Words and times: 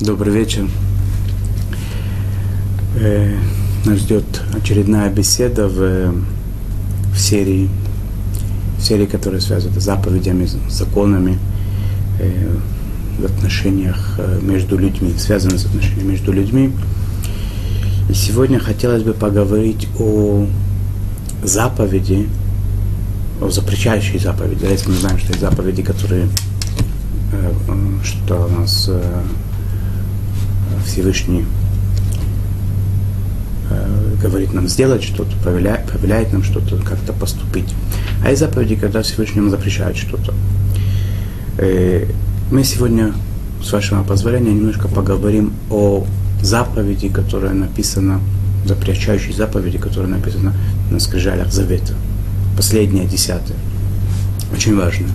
Добрый 0.00 0.32
вечер. 0.32 0.66
Э, 2.98 3.36
нас 3.84 3.98
ждет 3.98 4.24
очередная 4.56 5.10
беседа 5.10 5.68
в, 5.68 6.14
в 7.12 7.18
серии, 7.18 7.68
в 8.78 8.82
серии, 8.82 9.04
которая 9.04 9.42
связана 9.42 9.78
с 9.78 9.84
заповедями, 9.84 10.48
законами, 10.70 11.38
э, 12.18 12.56
в 13.18 13.26
отношениях 13.26 14.14
э, 14.16 14.40
между 14.40 14.78
людьми, 14.78 15.12
связаны 15.18 15.58
с 15.58 15.66
отношениями 15.66 16.12
между 16.12 16.32
людьми. 16.32 16.72
И 18.08 18.14
сегодня 18.14 18.58
хотелось 18.58 19.02
бы 19.02 19.12
поговорить 19.12 19.86
о 19.98 20.46
заповеди, 21.44 22.26
о 23.42 23.50
запрещающей 23.50 24.18
заповеди. 24.18 24.64
Если 24.64 24.88
мы 24.88 24.96
знаем, 24.96 25.18
что 25.18 25.28
есть 25.28 25.40
заповеди, 25.40 25.82
которые 25.82 26.26
э, 27.32 27.52
что 28.02 28.46
у 28.46 28.60
нас 28.60 28.86
э, 28.88 29.22
Всевышний 30.86 31.44
э, 33.70 34.14
говорит 34.22 34.52
нам 34.52 34.68
сделать 34.68 35.02
что-то, 35.02 35.32
повеляет, 35.44 35.90
повеляет 35.90 36.32
нам 36.32 36.42
что-то, 36.42 36.76
как-то 36.76 37.12
поступить. 37.12 37.74
А 38.24 38.30
есть 38.30 38.40
заповеди, 38.40 38.76
когда 38.76 39.02
Всевышний 39.02 39.40
нам 39.40 39.50
запрещает 39.50 39.96
что-то. 39.96 40.34
Э, 41.58 42.06
мы 42.50 42.64
сегодня, 42.64 43.14
с 43.62 43.72
вашего 43.72 44.02
позволения, 44.02 44.52
немножко 44.52 44.88
поговорим 44.88 45.52
о 45.70 46.04
заповеди, 46.42 47.08
которая 47.08 47.52
написана, 47.52 48.20
запрещающей 48.64 49.32
заповеди, 49.32 49.78
которая 49.78 50.10
написана 50.10 50.54
на 50.90 50.98
скрижалях 50.98 51.52
Завета. 51.52 51.94
Последняя, 52.56 53.04
десятая. 53.04 53.56
Очень 54.52 54.76
важно. 54.76 55.06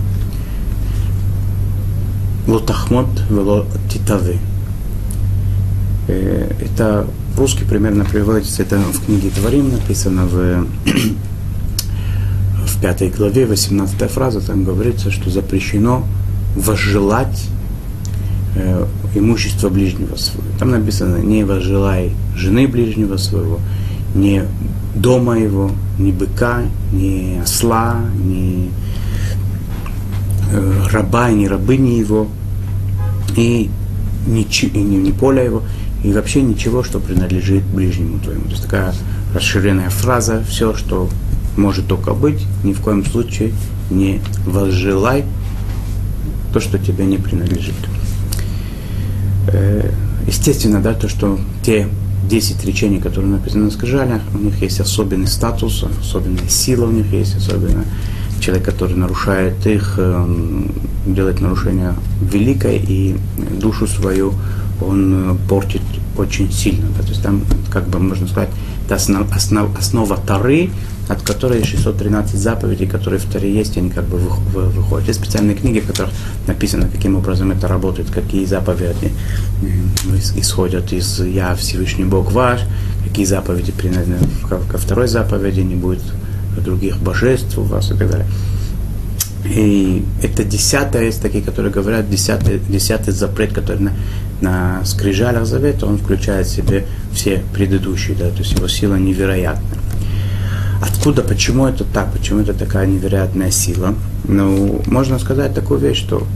Лотахмот 2.46 3.08
вело 3.28 3.66
титавы. 3.92 4.36
Э, 6.08 6.52
это 6.60 7.06
русский 7.36 7.64
примерно 7.64 8.04
переводится, 8.04 8.62
это 8.62 8.78
в 8.78 9.04
книге 9.04 9.30
Творим 9.30 9.70
написано 9.70 10.26
в, 10.26 10.66
в 12.66 12.80
пятой 12.80 13.10
главе, 13.10 13.46
18 13.46 14.10
фраза, 14.10 14.40
там 14.40 14.64
говорится, 14.64 15.10
что 15.10 15.30
запрещено 15.30 16.04
возжелать 16.54 17.48
э, 18.54 18.86
имущество 19.14 19.68
ближнего 19.68 20.16
своего. 20.16 20.44
Там 20.58 20.70
написано, 20.70 21.16
не 21.16 21.44
возжелай 21.44 22.12
жены 22.36 22.68
ближнего 22.68 23.16
своего, 23.16 23.60
не 24.14 24.44
дома 24.94 25.38
его, 25.38 25.72
ни 25.98 26.12
быка, 26.12 26.62
ни 26.92 27.40
осла, 27.42 28.00
ни 28.24 28.70
э, 30.52 30.82
раба, 30.90 31.30
ни 31.32 31.46
рабыни 31.46 31.98
его, 31.98 32.28
и 33.36 33.68
ни, 34.26 34.42
и 34.42 34.78
ни 34.78 35.10
поля 35.10 35.42
его, 35.42 35.62
и 36.06 36.12
вообще 36.12 36.40
ничего, 36.40 36.84
что 36.84 37.00
принадлежит 37.00 37.64
ближнему 37.64 38.20
твоему. 38.20 38.44
То 38.44 38.50
есть 38.50 38.62
такая 38.62 38.94
расширенная 39.34 39.90
фраза, 39.90 40.44
все, 40.48 40.72
что 40.72 41.10
может 41.56 41.88
только 41.88 42.14
быть, 42.14 42.46
ни 42.62 42.72
в 42.72 42.80
коем 42.80 43.04
случае 43.04 43.52
не 43.90 44.20
возжелай 44.46 45.24
то, 46.52 46.60
что 46.60 46.78
тебе 46.78 47.06
не 47.06 47.18
принадлежит. 47.18 47.74
Э, 49.48 49.90
естественно, 50.28 50.80
да, 50.80 50.94
то, 50.94 51.08
что 51.08 51.40
те 51.64 51.88
10 52.28 52.64
речений, 52.64 53.00
которые 53.00 53.32
написаны 53.32 53.64
на 53.64 53.70
скрижалях, 53.72 54.22
у 54.32 54.38
них 54.38 54.62
есть 54.62 54.78
особенный 54.78 55.26
статус, 55.26 55.84
особенная 56.00 56.48
сила 56.48 56.86
у 56.86 56.92
них 56.92 57.12
есть, 57.12 57.34
особенно 57.36 57.84
человек, 58.38 58.64
который 58.64 58.94
нарушает 58.94 59.66
их, 59.66 59.98
делает 61.04 61.40
нарушение 61.40 61.94
великое 62.20 62.76
и 62.76 63.16
душу 63.58 63.88
свою 63.88 64.34
он 64.80 65.32
э, 65.32 65.48
портит 65.48 65.82
очень 66.16 66.50
сильно. 66.50 66.88
Да? 66.96 67.02
То 67.02 67.08
есть 67.08 67.22
там, 67.22 67.42
как 67.70 67.88
бы 67.88 67.98
можно 67.98 68.26
сказать, 68.26 68.50
это 68.84 68.94
основ, 68.94 69.26
основ, 69.34 69.78
основа 69.78 70.16
Тары, 70.16 70.70
от 71.08 71.22
которой 71.22 71.64
613 71.64 72.38
заповедей, 72.38 72.86
которые 72.86 73.20
в 73.20 73.24
Таре 73.24 73.52
есть, 73.52 73.76
они 73.76 73.90
как 73.90 74.04
бы 74.04 74.18
выходят. 74.18 75.08
Есть 75.08 75.20
специальные 75.20 75.56
книги, 75.56 75.80
в 75.80 75.86
которых 75.86 76.12
написано, 76.46 76.88
каким 76.88 77.16
образом 77.16 77.50
это 77.52 77.68
работает, 77.68 78.10
какие 78.10 78.44
заповеди 78.44 79.12
исходят 80.36 80.92
из 80.92 81.20
«Я 81.20 81.54
Всевышний 81.54 82.04
Бог 82.04 82.32
ваш», 82.32 82.60
какие 83.04 83.24
заповеди 83.24 83.72
принадлежат 83.72 84.28
ко 84.68 84.78
второй 84.78 85.06
заповеди, 85.06 85.60
не 85.60 85.76
будет 85.76 86.02
других 86.64 86.98
божеств 86.98 87.58
у 87.58 87.62
вас 87.62 87.90
и 87.90 87.94
так 87.94 88.10
далее. 88.10 88.26
И 89.44 90.04
это 90.22 90.42
десятое, 90.44 91.04
есть 91.04 91.22
такие, 91.22 91.42
которые 91.42 91.72
говорят, 91.72 92.10
десятый, 92.10 92.60
десятый 92.68 93.12
запрет, 93.12 93.52
который 93.52 93.90
на, 94.40 94.84
скрижалях 94.84 95.46
завета, 95.46 95.86
он 95.86 95.98
включает 95.98 96.46
в 96.46 96.54
себе 96.54 96.86
все 97.12 97.42
предыдущие, 97.54 98.16
да, 98.16 98.30
то 98.30 98.38
есть 98.38 98.52
его 98.52 98.68
сила 98.68 98.96
невероятная. 98.96 99.78
Откуда, 100.82 101.22
почему 101.22 101.66
это 101.66 101.84
так, 101.84 102.12
почему 102.12 102.40
это 102.40 102.52
такая 102.52 102.86
невероятная 102.86 103.50
сила? 103.50 103.94
Ну, 104.24 104.82
можно 104.86 105.18
сказать 105.18 105.54
такую 105.54 105.80
вещь, 105.80 105.98
что 105.98 106.26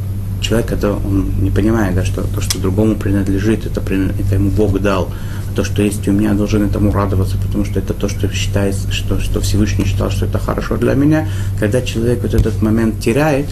человек, 0.40 0.68
когда 0.68 0.92
он 0.92 1.32
не 1.40 1.50
понимает, 1.50 1.94
да, 1.94 2.04
что 2.04 2.22
то, 2.22 2.40
что 2.40 2.58
другому 2.58 2.96
принадлежит, 2.96 3.66
это, 3.66 3.80
это 3.80 4.34
ему 4.34 4.50
Бог 4.50 4.80
дал, 4.80 5.10
а 5.50 5.56
то, 5.56 5.64
что 5.64 5.82
есть 5.82 6.06
у 6.08 6.12
меня, 6.12 6.32
должен 6.32 6.62
этому 6.62 6.92
радоваться, 6.92 7.36
потому 7.36 7.64
что 7.64 7.78
это 7.78 7.92
то, 7.92 8.08
что 8.08 8.32
считает, 8.32 8.74
что, 8.90 9.20
что 9.20 9.40
Всевышний 9.40 9.84
считал, 9.84 10.10
что 10.10 10.26
это 10.26 10.38
хорошо 10.38 10.76
для 10.76 10.94
меня. 10.94 11.28
Когда 11.58 11.82
человек 11.82 12.22
вот 12.22 12.34
этот 12.34 12.62
момент 12.62 13.00
теряет, 13.00 13.46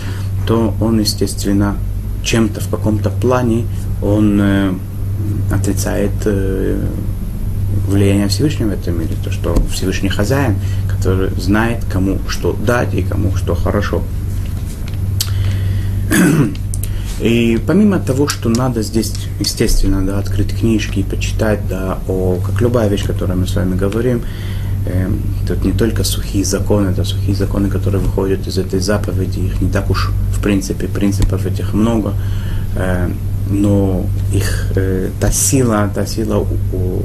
то 0.47 0.75
он, 0.81 1.01
естественно, 1.01 1.77
чем-то 2.23 2.61
в 2.61 2.69
каком-то 2.69 3.11
плане 3.11 3.65
он 4.03 4.41
э, 4.41 4.73
отрицает 5.53 6.12
э, 6.25 6.81
влияние 7.89 8.29
Всевышнего 8.29 8.71
в 8.71 8.73
этом 8.73 8.99
мире, 8.99 9.15
то, 9.23 9.31
что 9.31 9.55
Всевышний 9.73 10.09
хозяин, 10.09 10.56
который 10.89 11.31
знает, 11.41 11.84
кому 11.91 12.19
что 12.29 12.53
дать 12.53 12.95
и 12.95 13.03
кому 13.03 13.37
что 13.37 13.55
хорошо. 13.55 14.03
И 17.21 17.61
помимо 17.67 17.99
того, 17.99 18.29
что 18.29 18.49
надо 18.49 18.83
здесь, 18.83 19.12
естественно, 19.41 20.06
да, 20.06 20.21
открыть 20.21 20.56
книжки 20.56 21.00
и 21.00 21.03
почитать, 21.03 21.67
да, 21.69 21.99
о, 22.06 22.39
как 22.45 22.61
любая 22.61 22.89
вещь, 22.89 23.05
о 23.05 23.09
которой 23.09 23.37
мы 23.37 23.49
с 23.49 23.56
вами 23.56 23.75
говорим, 23.77 24.23
э, 24.88 25.10
тут 25.47 25.65
не 25.65 25.72
только 25.72 26.04
сухие 26.04 26.44
законы, 26.44 26.91
это 26.91 27.04
сухие 27.04 27.34
законы, 27.34 27.69
которые 27.69 28.00
выходят 28.00 28.47
из 28.47 28.59
этой 28.59 28.81
заповеди, 28.81 29.41
их 29.41 29.60
не 29.60 29.71
так 29.71 29.91
уж, 29.91 30.10
в 30.32 30.43
принципе, 30.43 30.87
принципов 30.87 31.47
этих 31.47 31.75
много, 31.75 32.12
э, 32.76 33.10
но 33.50 34.04
их, 34.34 34.72
э, 34.76 35.10
та 35.21 35.32
сила, 35.32 35.91
та 35.94 36.06
сила 36.06 36.38
у, 36.38 37.03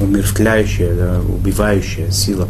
умертвляющая, 0.00 1.20
убивающая 1.20 2.10
сила, 2.10 2.48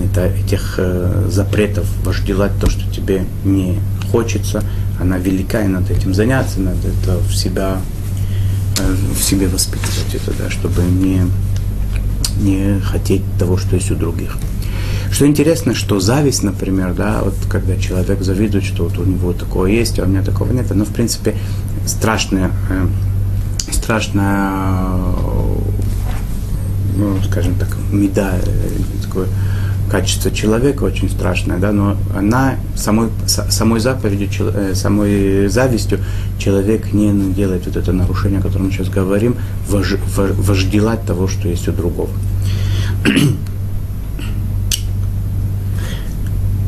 это 0.00 0.26
этих 0.26 0.74
э, 0.78 1.28
запретов 1.30 1.86
вожделать 2.04 2.52
то, 2.60 2.68
что 2.68 2.90
тебе 2.92 3.24
не 3.44 3.78
хочется, 4.10 4.62
она 5.00 5.18
велика, 5.18 5.62
и 5.62 5.68
надо 5.68 5.92
этим 5.92 6.14
заняться, 6.14 6.60
надо 6.60 6.88
это 6.88 7.18
в 7.18 7.34
себя, 7.34 7.78
э, 8.78 8.94
в 9.14 9.22
себе 9.22 9.48
воспитывать 9.48 10.14
это, 10.14 10.32
да, 10.38 10.50
чтобы 10.50 10.82
не, 10.82 11.22
не 12.38 12.80
хотеть 12.80 13.22
того, 13.38 13.56
что 13.56 13.76
есть 13.76 13.90
у 13.90 13.94
других. 13.94 14.36
Что 15.10 15.26
интересно, 15.26 15.74
что 15.74 16.00
зависть, 16.00 16.42
например, 16.42 16.94
да, 16.94 17.20
вот 17.22 17.34
когда 17.48 17.76
человек 17.76 18.20
завидует, 18.22 18.64
что 18.64 18.84
вот 18.84 18.98
у 18.98 19.04
него 19.04 19.32
такое 19.32 19.70
есть, 19.70 19.98
а 19.98 20.04
у 20.04 20.06
меня 20.06 20.22
такого 20.22 20.52
нет, 20.52 20.70
оно, 20.70 20.84
в 20.84 20.92
принципе, 20.92 21.36
страшное, 21.86 22.50
э, 22.68 22.86
страшное, 23.70 24.88
ну, 26.96 27.16
скажем 27.28 27.54
так, 27.54 27.76
меда, 27.92 28.32
э, 28.42 29.02
такое 29.02 29.28
качество 29.90 30.30
человека 30.30 30.84
очень 30.84 31.10
страшное, 31.10 31.58
да, 31.58 31.72
но 31.72 31.96
она 32.16 32.56
самой, 32.76 33.10
самой 33.26 33.80
заповедью, 33.80 34.28
э, 34.54 34.74
самой 34.74 35.48
завистью 35.48 36.00
человек 36.38 36.92
не 36.92 37.12
делает 37.32 37.66
вот 37.66 37.76
это 37.76 37.92
нарушение, 37.92 38.40
о 38.40 38.42
котором 38.42 38.66
мы 38.66 38.72
сейчас 38.72 38.88
говорим, 38.88 39.36
вож, 39.68 39.94
вожделать 40.16 41.04
того, 41.06 41.28
что 41.28 41.48
есть 41.48 41.68
у 41.68 41.72
другого. 41.72 42.10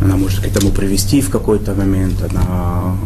Она 0.03 0.17
может 0.17 0.41
к 0.41 0.47
этому 0.47 0.71
привести 0.71 1.21
в 1.21 1.31
какой-то 1.31 1.75
момент, 1.75 2.15
она, 2.23 2.97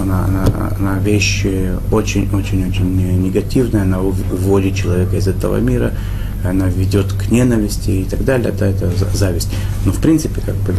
она, 0.00 0.24
она, 0.24 0.46
она 0.78 0.98
вещь 0.98 1.44
очень-очень-очень 1.92 3.22
негативная, 3.22 3.82
она 3.82 4.00
уводит 4.00 4.74
человека 4.74 5.16
из 5.16 5.28
этого 5.28 5.58
мира, 5.60 5.92
она 6.44 6.68
ведет 6.68 7.12
к 7.12 7.30
ненависти 7.30 7.90
и 7.90 8.04
так 8.04 8.24
далее, 8.24 8.52
да, 8.52 8.66
это 8.66 8.90
зависть. 9.14 9.48
Но 9.84 9.92
в 9.92 10.00
принципе, 10.00 10.40
как 10.40 10.56
бы, 10.56 10.74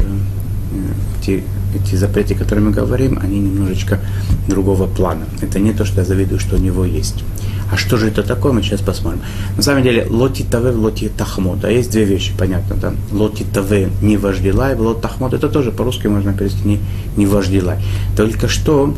эти, 1.22 1.44
эти 1.76 1.96
запреты, 1.96 2.34
о 2.34 2.38
которых 2.38 2.64
мы 2.64 2.72
говорим, 2.72 3.20
они 3.22 3.40
немножечко 3.40 4.00
другого 4.48 4.88
плана. 4.88 5.26
Это 5.42 5.60
не 5.60 5.74
то, 5.74 5.86
что 5.86 6.02
я 6.02 6.06
завидую, 6.06 6.40
что 6.40 6.56
у 6.56 6.60
него 6.60 6.86
есть. 6.86 7.24
А 7.72 7.78
что 7.78 7.98
же 7.98 8.08
это 8.08 8.24
такое, 8.24 8.52
мы 8.52 8.64
сейчас 8.64 8.82
посмотрим. 8.82 9.22
На 9.56 9.62
самом 9.62 9.84
деле, 9.84 10.08
лоти 10.10 10.44
таве, 10.44 10.72
лоти 10.72 11.10
тахмод. 11.16 11.64
А 11.66 11.70
есть 11.70 11.92
две 11.92 12.04
вещи, 12.04 12.34
понятно, 12.38 12.76
да? 12.76 12.94
Лоти 13.12 13.44
таве 13.44 13.90
не 14.02 14.18
вожделай, 14.18 14.76
лот 14.76 15.02
тахмод, 15.02 15.34
это 15.34 15.50
тоже 15.50 15.72
по-русски 15.72 16.08
можно 16.08 16.34
перевести 16.34 16.68
не, 16.68 16.80
не 17.16 17.28
вожделай. 17.28 17.78
Только 18.18 18.48
что 18.48 18.96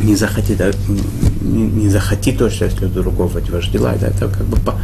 не 0.00 0.14
захоти, 0.14 0.54
да, 0.54 0.70
не, 1.40 1.66
не 1.66 1.88
захоти 1.88 2.32
то, 2.32 2.48
что 2.50 2.64
если 2.64 2.86
другого 2.86 3.40
вождила, 3.50 3.94
да, 4.00 4.08
это 4.08 4.28
как 4.28 4.46
бы 4.46 4.56
по, 4.58 4.74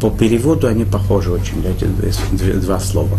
по 0.00 0.10
переводу 0.10 0.66
они 0.68 0.84
похожи 0.84 1.30
очень, 1.30 1.64
эти 1.64 1.84
два 2.54 2.80
слова. 2.80 3.18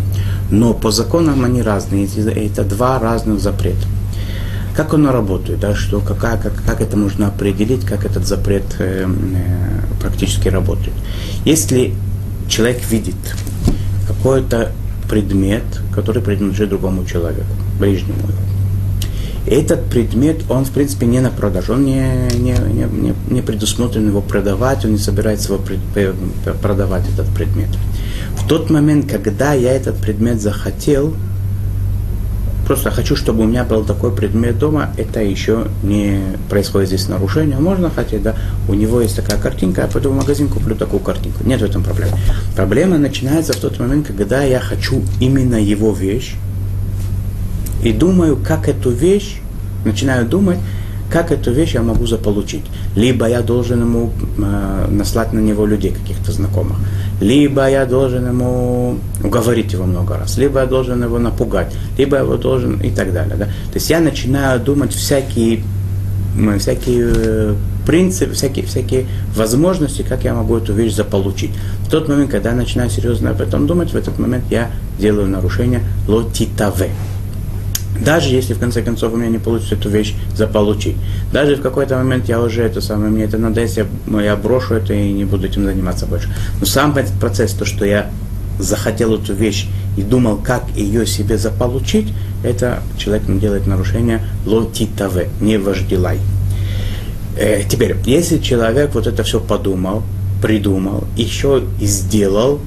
Но 0.50 0.74
по 0.74 0.90
законам 0.90 1.44
они 1.44 1.62
разные, 1.62 2.06
это 2.06 2.64
два 2.64 2.98
разных 2.98 3.40
запрета. 3.40 3.86
Как 4.74 4.94
оно 4.94 5.12
работает, 5.12 5.60
да, 5.60 5.74
что, 5.74 6.00
какая, 6.00 6.38
как, 6.38 6.52
как 6.64 6.80
это 6.80 6.96
можно 6.96 7.26
определить, 7.26 7.84
как 7.84 8.06
этот 8.06 8.26
запрет 8.26 8.64
э, 8.78 9.04
э, 9.06 10.00
практически 10.00 10.48
работает. 10.48 10.94
Если 11.44 11.92
человек 12.48 12.82
видит 12.88 13.16
какой-то 14.06 14.72
предмет, 15.08 15.64
который 15.92 16.22
принадлежит 16.22 16.68
другому 16.68 17.04
человеку, 17.04 17.52
ближнему 17.78 18.22
этот 19.50 19.84
предмет, 19.86 20.42
он, 20.48 20.64
в 20.64 20.70
принципе, 20.70 21.06
не 21.06 21.20
на 21.20 21.30
продажу, 21.30 21.74
он 21.74 21.84
не, 21.84 22.02
не, 22.34 22.52
не, 22.52 23.14
не 23.28 23.42
предусмотрен 23.42 24.06
его 24.06 24.20
продавать, 24.20 24.84
он 24.84 24.92
не 24.92 24.98
собирается 24.98 25.52
его 25.52 26.14
продавать, 26.62 27.02
этот 27.12 27.26
предмет. 27.34 27.68
В 28.36 28.46
тот 28.46 28.70
момент, 28.70 29.10
когда 29.10 29.52
я 29.52 29.72
этот 29.72 29.96
предмет 29.96 30.40
захотел, 30.40 31.14
просто 32.64 32.92
хочу, 32.92 33.16
чтобы 33.16 33.42
у 33.42 33.46
меня 33.46 33.64
был 33.64 33.84
такой 33.84 34.14
предмет 34.14 34.56
дома, 34.56 34.94
это 34.96 35.20
еще 35.20 35.66
не 35.82 36.22
происходит 36.48 36.88
здесь 36.88 37.08
нарушение. 37.08 37.58
Можно 37.58 37.90
хотеть, 37.90 38.22
да, 38.22 38.36
у 38.68 38.74
него 38.74 39.00
есть 39.00 39.16
такая 39.16 39.40
картинка, 39.40 39.80
я 39.80 39.88
пойду 39.88 40.10
в 40.10 40.14
магазин, 40.14 40.46
куплю 40.46 40.76
такую 40.76 41.00
картинку. 41.00 41.42
Нет 41.44 41.60
в 41.60 41.64
этом 41.64 41.82
проблемы. 41.82 42.12
Проблема 42.54 42.98
начинается 42.98 43.52
в 43.52 43.56
тот 43.56 43.80
момент, 43.80 44.06
когда 44.06 44.44
я 44.44 44.60
хочу 44.60 45.02
именно 45.18 45.56
его 45.56 45.90
вещь, 45.92 46.36
и 47.82 47.92
думаю, 47.92 48.36
как 48.36 48.68
эту 48.68 48.90
вещь, 48.90 49.40
начинаю 49.84 50.26
думать, 50.26 50.58
как 51.10 51.32
эту 51.32 51.52
вещь 51.52 51.74
я 51.74 51.82
могу 51.82 52.06
заполучить. 52.06 52.62
Либо 52.94 53.28
я 53.28 53.42
должен 53.42 53.80
ему 53.80 54.12
э, 54.38 54.86
наслать 54.90 55.32
на 55.32 55.40
него 55.40 55.66
людей, 55.66 55.90
каких-то 55.90 56.32
знакомых, 56.32 56.76
либо 57.20 57.68
я 57.68 57.84
должен 57.84 58.26
ему 58.26 58.98
уговорить 59.22 59.72
его 59.72 59.84
много 59.84 60.16
раз, 60.16 60.38
либо 60.38 60.60
я 60.60 60.66
должен 60.66 61.02
его 61.02 61.18
напугать, 61.18 61.74
либо 61.98 62.16
я 62.16 62.22
его 62.22 62.36
должен 62.36 62.80
и 62.80 62.90
так 62.90 63.12
далее. 63.12 63.36
Да? 63.36 63.44
То 63.46 63.74
есть 63.74 63.90
я 63.90 64.00
начинаю 64.00 64.60
думать 64.60 64.92
всякие, 64.92 65.62
всякие 66.58 67.12
э, 67.14 67.54
принципы, 67.86 68.34
всякие, 68.34 68.64
всякие 68.64 69.06
возможности, 69.34 70.02
как 70.02 70.24
я 70.24 70.34
могу 70.34 70.56
эту 70.56 70.72
вещь 70.72 70.94
заполучить. 70.94 71.50
В 71.86 71.90
тот 71.90 72.08
момент, 72.08 72.30
когда 72.30 72.50
я 72.50 72.56
начинаю 72.56 72.88
серьезно 72.88 73.30
об 73.30 73.40
этом 73.40 73.66
думать, 73.66 73.92
в 73.92 73.96
этот 73.96 74.18
момент 74.18 74.44
я 74.50 74.70
делаю 74.98 75.26
нарушение 75.26 75.80
лотитаве 76.06 76.90
даже 77.98 78.30
если 78.30 78.54
в 78.54 78.58
конце 78.58 78.82
концов 78.82 79.12
у 79.12 79.16
меня 79.16 79.30
не 79.30 79.38
получится 79.38 79.74
эту 79.74 79.88
вещь 79.88 80.14
заполучить. 80.34 80.96
Даже 81.32 81.56
в 81.56 81.62
какой-то 81.62 81.96
момент 81.96 82.28
я 82.28 82.40
уже 82.40 82.62
это 82.62 82.80
самое, 82.80 83.10
мне 83.10 83.24
это 83.24 83.38
надоест, 83.38 83.78
я, 83.78 83.86
я 84.22 84.36
брошу 84.36 84.74
это 84.74 84.94
и 84.94 85.12
не 85.12 85.24
буду 85.24 85.46
этим 85.46 85.64
заниматься 85.64 86.06
больше. 86.06 86.28
Но 86.60 86.66
сам 86.66 86.96
этот 86.96 87.14
процесс, 87.14 87.52
то, 87.52 87.64
что 87.64 87.84
я 87.84 88.10
захотел 88.58 89.14
эту 89.14 89.34
вещь 89.34 89.66
и 89.96 90.02
думал, 90.02 90.36
как 90.36 90.64
ее 90.76 91.06
себе 91.06 91.38
заполучить, 91.38 92.08
это 92.42 92.82
человек 92.96 93.24
делает 93.38 93.66
нарушение 93.66 94.22
лотитаве, 94.46 95.28
не 95.40 95.58
вождилай. 95.58 96.18
Э, 97.36 97.62
теперь, 97.68 97.96
если 98.06 98.38
человек 98.38 98.94
вот 98.94 99.06
это 99.06 99.22
все 99.22 99.40
подумал, 99.40 100.02
придумал, 100.42 101.04
еще 101.16 101.62
и 101.80 101.86
сделал, 101.86 102.60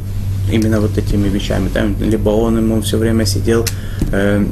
именно 0.52 0.80
вот 0.80 0.98
этими 0.98 1.30
вещами, 1.30 1.70
там, 1.74 1.96
либо 2.02 2.30
он 2.30 2.58
ему 2.58 2.82
все 2.82 2.98
время 2.98 3.26
сидел, 3.26 3.66
э, 4.12 4.46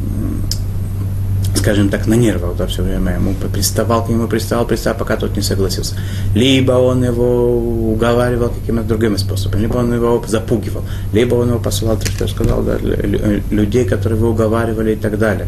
скажем 1.56 1.89
так, 1.89 2.07
на 2.07 2.13
нервах, 2.13 2.56
да, 2.57 2.68
все 2.68 2.81
время 2.81 3.15
ему 3.15 3.33
приставал 3.33 4.06
к 4.06 4.09
нему, 4.09 4.27
приставал, 4.27 4.65
приставал, 4.65 4.98
пока 4.98 5.18
тот 5.18 5.36
не 5.36 5.42
согласился. 5.42 5.95
Либо 6.33 6.74
он 6.74 7.03
его 7.03 7.92
уговаривал 7.94 8.50
какими-то 8.50 8.88
другими 8.88 9.18
способами, 9.18 9.62
либо 9.62 9.77
он 9.77 9.94
его 9.94 10.24
запугивал, 10.27 10.83
либо 11.13 11.36
он 11.36 11.50
его 11.50 11.59
посылал, 11.59 11.98
то, 11.98 12.06
что 12.06 12.25
я 12.25 12.30
сказал, 12.30 12.63
да, 12.63 12.77
людей, 12.77 13.86
которые 13.86 14.19
его 14.19 14.30
уговаривали 14.30 14.94
и 14.94 14.95
так 14.95 15.18
далее. 15.18 15.48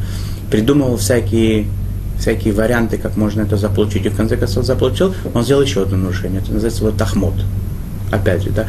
Придумывал 0.51 0.97
всякие 0.97 1.67
всякие 2.19 2.53
варианты, 2.53 2.97
как 2.97 3.17
можно 3.17 3.41
это 3.41 3.57
заполучить. 3.57 4.05
И 4.05 4.09
в 4.09 4.15
конце 4.15 4.37
концов 4.37 4.65
заполучил, 4.65 5.13
он 5.33 5.43
сделал 5.43 5.61
еще 5.61 5.81
одно 5.81 5.97
нарушение. 5.97 6.41
Это 6.41 6.53
называется 6.53 6.83
вот 6.83 6.95
тахмот. 6.95 7.33
Опять 8.11 8.43
же, 8.43 8.51
да. 8.51 8.67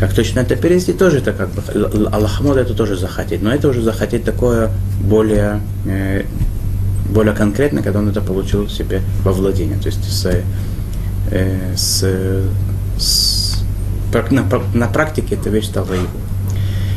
Как 0.00 0.12
точно 0.14 0.40
это 0.40 0.54
перевести, 0.56 0.92
тоже 0.92 1.18
это 1.18 1.32
как 1.32 1.50
бы 1.50 2.08
Аллахмод 2.12 2.56
это 2.56 2.72
тоже 2.72 2.96
захотеть. 2.96 3.42
Но 3.42 3.52
это 3.52 3.68
уже 3.68 3.82
захотеть 3.82 4.24
такое 4.24 4.70
более 5.00 5.60
э, 5.86 6.24
более 7.08 7.34
конкретно, 7.34 7.82
когда 7.82 8.00
он 8.00 8.08
это 8.08 8.20
получил 8.20 8.68
себе 8.68 9.02
во 9.24 9.32
владение. 9.32 9.78
То 9.78 9.86
есть 9.86 10.04
с, 10.04 10.26
э, 11.30 11.74
с, 11.76 12.04
с, 12.98 13.64
на, 14.30 14.44
на 14.74 14.86
практике 14.88 15.34
эта 15.34 15.50
вещь 15.50 15.66
стала 15.66 15.92
его. 15.92 16.06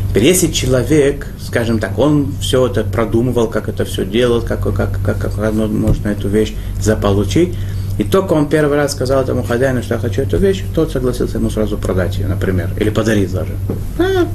Теперь, 0.10 0.26
если 0.26 0.52
человек, 0.52 1.28
скажем 1.40 1.80
так, 1.80 1.98
он 1.98 2.34
все 2.42 2.68
это 2.68 2.84
продумывал, 2.84 3.48
как 3.48 3.70
это 3.70 3.86
все 3.86 4.06
делать, 4.06 4.46
как, 4.46 4.64
как, 4.76 5.00
как, 5.06 5.20
как 5.20 5.54
можно 5.54 6.10
эту 6.10 6.28
вещь 6.28 6.54
заполучить, 6.82 7.56
и 7.98 8.04
только 8.04 8.34
он 8.34 8.50
первый 8.50 8.78
раз 8.78 8.94
сказал 8.94 9.22
этому 9.22 9.44
хозяину, 9.44 9.84
что 9.84 9.94
я 9.94 10.00
хочу 10.00 10.24
эту 10.24 10.38
вещь, 10.38 10.64
тот 10.74 10.92
согласился 10.92 11.38
ему 11.38 11.50
сразу 11.50 11.78
продать 11.78 12.18
ее, 12.18 12.28
например, 12.28 12.72
или 12.80 12.90
подарить 12.90 13.32
даже. 13.32 13.54
А, 14.00 14.28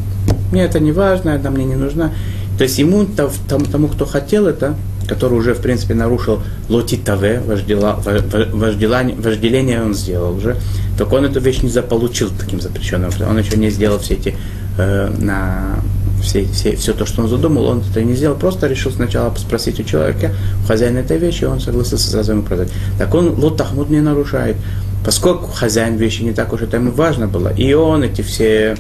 мне 0.50 0.62
это 0.64 0.80
не 0.80 0.92
важно, 0.92 1.30
это 1.30 1.50
мне 1.50 1.64
не 1.64 1.74
нужна. 1.74 2.12
То 2.56 2.64
есть 2.64 2.78
ему, 2.78 3.06
тому, 3.48 3.88
кто 3.88 4.06
хотел 4.06 4.46
это, 4.46 4.76
который 5.06 5.38
уже, 5.38 5.54
в 5.54 5.60
принципе, 5.60 5.94
нарушил 5.94 6.42
лотитаве, 6.68 7.40
вожделение, 7.40 9.16
вожделение 9.16 9.82
он 9.82 9.94
сделал 9.94 10.36
уже, 10.36 10.56
только 10.98 11.14
он 11.14 11.24
эту 11.24 11.40
вещь 11.40 11.62
не 11.62 11.68
заполучил 11.68 12.30
таким 12.38 12.60
запрещенным, 12.60 13.10
он 13.28 13.38
еще 13.38 13.56
не 13.56 13.70
сделал 13.70 13.98
все 13.98 14.14
эти, 14.14 14.34
э, 14.78 15.10
на, 15.18 15.80
все, 16.22 16.44
все, 16.46 16.76
все 16.76 16.92
то, 16.92 17.06
что 17.06 17.22
он 17.22 17.28
задумал, 17.28 17.66
он 17.66 17.82
это 17.88 18.02
не 18.02 18.14
сделал, 18.14 18.36
просто 18.36 18.66
решил 18.66 18.92
сначала 18.92 19.34
спросить 19.36 19.80
у 19.80 19.84
человека, 19.84 20.32
у 20.64 20.66
хозяина 20.66 20.98
этой 20.98 21.18
вещи, 21.18 21.44
и 21.44 21.46
он 21.46 21.60
согласился 21.60 22.10
сразу 22.10 22.32
ему 22.32 22.42
продать. 22.42 22.68
Так 22.98 23.14
он 23.14 23.38
лотахмуд 23.38 23.90
не 23.90 24.00
нарушает, 24.00 24.56
поскольку 25.04 25.46
хозяин 25.46 25.96
вещи 25.96 26.22
не 26.22 26.32
так 26.32 26.52
уж 26.52 26.62
это 26.62 26.76
ему 26.76 26.90
важно 26.90 27.28
было, 27.28 27.48
и 27.48 27.72
он 27.74 28.02
эти 28.02 28.22
все 28.22 28.76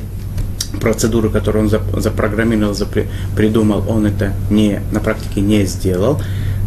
процедуры, 0.80 1.30
которые 1.30 1.64
он 1.64 2.00
запрограммировал, 2.00 2.74
придумал, 3.36 3.84
он 3.88 4.06
это 4.06 4.32
не, 4.50 4.80
на 4.92 5.00
практике 5.00 5.40
не 5.40 5.64
сделал, 5.64 6.20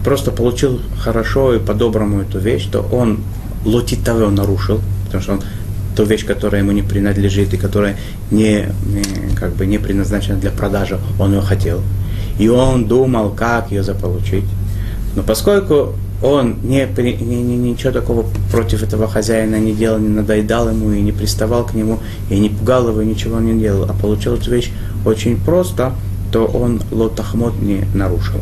просто 0.03 0.31
получил 0.31 0.81
хорошо 0.99 1.53
и 1.53 1.59
по-доброму 1.59 2.21
эту 2.21 2.39
вещь, 2.39 2.67
то 2.71 2.81
он 2.81 3.19
лотитаве 3.65 4.27
нарушил, 4.29 4.81
потому 5.05 5.23
что 5.23 5.33
он 5.33 5.43
ту 5.95 6.03
вещь, 6.03 6.25
которая 6.25 6.61
ему 6.61 6.71
не 6.71 6.81
принадлежит 6.81 7.53
и 7.53 7.57
которая 7.57 7.97
не, 8.31 8.69
как 9.37 9.53
бы 9.55 9.65
не 9.65 9.77
предназначена 9.77 10.37
для 10.37 10.51
продажи, 10.51 10.99
он 11.19 11.33
ее 11.33 11.41
хотел. 11.41 11.81
И 12.37 12.47
он 12.47 12.85
думал, 12.85 13.31
как 13.31 13.71
ее 13.71 13.83
заполучить. 13.83 14.45
Но 15.15 15.23
поскольку 15.23 15.95
он 16.21 16.57
не, 16.63 16.85
не, 16.97 17.13
не, 17.13 17.57
ничего 17.57 17.91
такого 17.91 18.25
против 18.51 18.83
этого 18.83 19.07
хозяина 19.07 19.57
не 19.57 19.73
делал, 19.73 19.99
не 19.99 20.09
надоедал 20.09 20.69
ему 20.69 20.91
и 20.91 21.01
не 21.01 21.11
приставал 21.11 21.65
к 21.65 21.73
нему, 21.73 21.99
и 22.29 22.37
не 22.37 22.49
пугал 22.49 22.89
его, 22.89 23.01
и 23.01 23.05
ничего 23.05 23.39
не 23.39 23.59
делал, 23.59 23.85
а 23.89 23.93
получил 23.93 24.35
эту 24.35 24.51
вещь 24.51 24.71
очень 25.05 25.39
просто, 25.39 25.93
то 26.31 26.45
он 26.45 26.81
лотахмот 26.91 27.61
не 27.61 27.85
нарушил. 27.93 28.41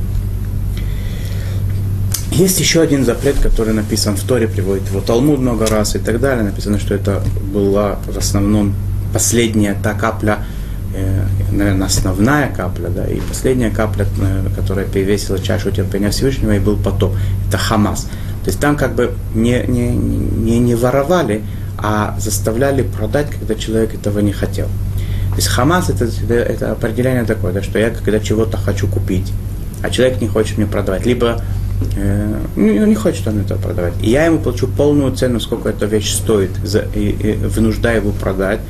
Есть 2.31 2.59
еще 2.59 2.81
один 2.81 3.05
запрет, 3.05 3.37
который 3.41 3.73
написан 3.73 4.15
в 4.15 4.23
Торе, 4.23 4.47
приводит 4.47 4.89
его 4.89 5.01
Талмуд 5.01 5.39
много 5.39 5.65
раз 5.65 5.95
и 5.95 5.99
так 5.99 6.19
далее. 6.19 6.43
Написано, 6.43 6.77
что 6.77 6.93
это 6.93 7.23
была 7.51 7.97
в 8.05 8.17
основном 8.17 8.75
последняя 9.13 9.75
та 9.81 9.93
капля, 9.93 10.39
наверное, 11.51 11.87
основная 11.87 12.49
капля, 12.49 12.89
да, 12.89 13.05
и 13.05 13.19
последняя 13.19 13.69
капля, 13.69 14.05
э, 14.21 14.47
которая 14.55 14.85
перевесила 14.85 15.39
чашу 15.39 15.71
терпения 15.71 16.09
Всевышнего, 16.09 16.55
и 16.55 16.59
был 16.59 16.77
потоп. 16.77 17.15
Это 17.47 17.57
Хамас. 17.57 18.03
То 18.43 18.49
есть 18.49 18.59
там 18.59 18.77
как 18.77 18.95
бы 18.95 19.13
не, 19.35 19.63
не, 19.67 19.89
не, 19.89 20.59
не 20.59 20.75
воровали, 20.75 21.43
а 21.77 22.15
заставляли 22.19 22.81
продать, 22.81 23.29
когда 23.29 23.55
человек 23.55 23.93
этого 23.93 24.19
не 24.19 24.31
хотел. 24.31 24.67
То 25.31 25.35
есть 25.35 25.47
Хамас 25.47 25.89
это, 25.89 26.05
это 26.33 26.71
определение 26.71 27.23
такое, 27.23 27.53
да, 27.53 27.61
что 27.61 27.77
я 27.77 27.89
когда 27.89 28.19
чего-то 28.19 28.57
хочу 28.57 28.87
купить, 28.87 29.31
а 29.83 29.89
человек 29.89 30.21
не 30.21 30.27
хочет 30.27 30.57
мне 30.57 30.65
продавать, 30.65 31.05
либо 31.05 31.41
э, 31.95 32.35
ну, 32.55 32.85
не 32.85 32.95
хочет 32.95 33.27
он 33.27 33.41
это 33.41 33.55
продавать. 33.55 33.93
И 34.01 34.09
я 34.09 34.25
ему 34.25 34.39
плачу 34.39 34.67
полную 34.67 35.15
цену, 35.15 35.39
сколько 35.39 35.69
эта 35.69 35.85
вещь 35.85 36.13
стоит, 36.13 36.51
за, 36.63 36.79
и, 36.95 37.09
и 37.09 37.33
вынуждаю 37.33 37.97
его 37.97 38.11
продать, 38.11 38.61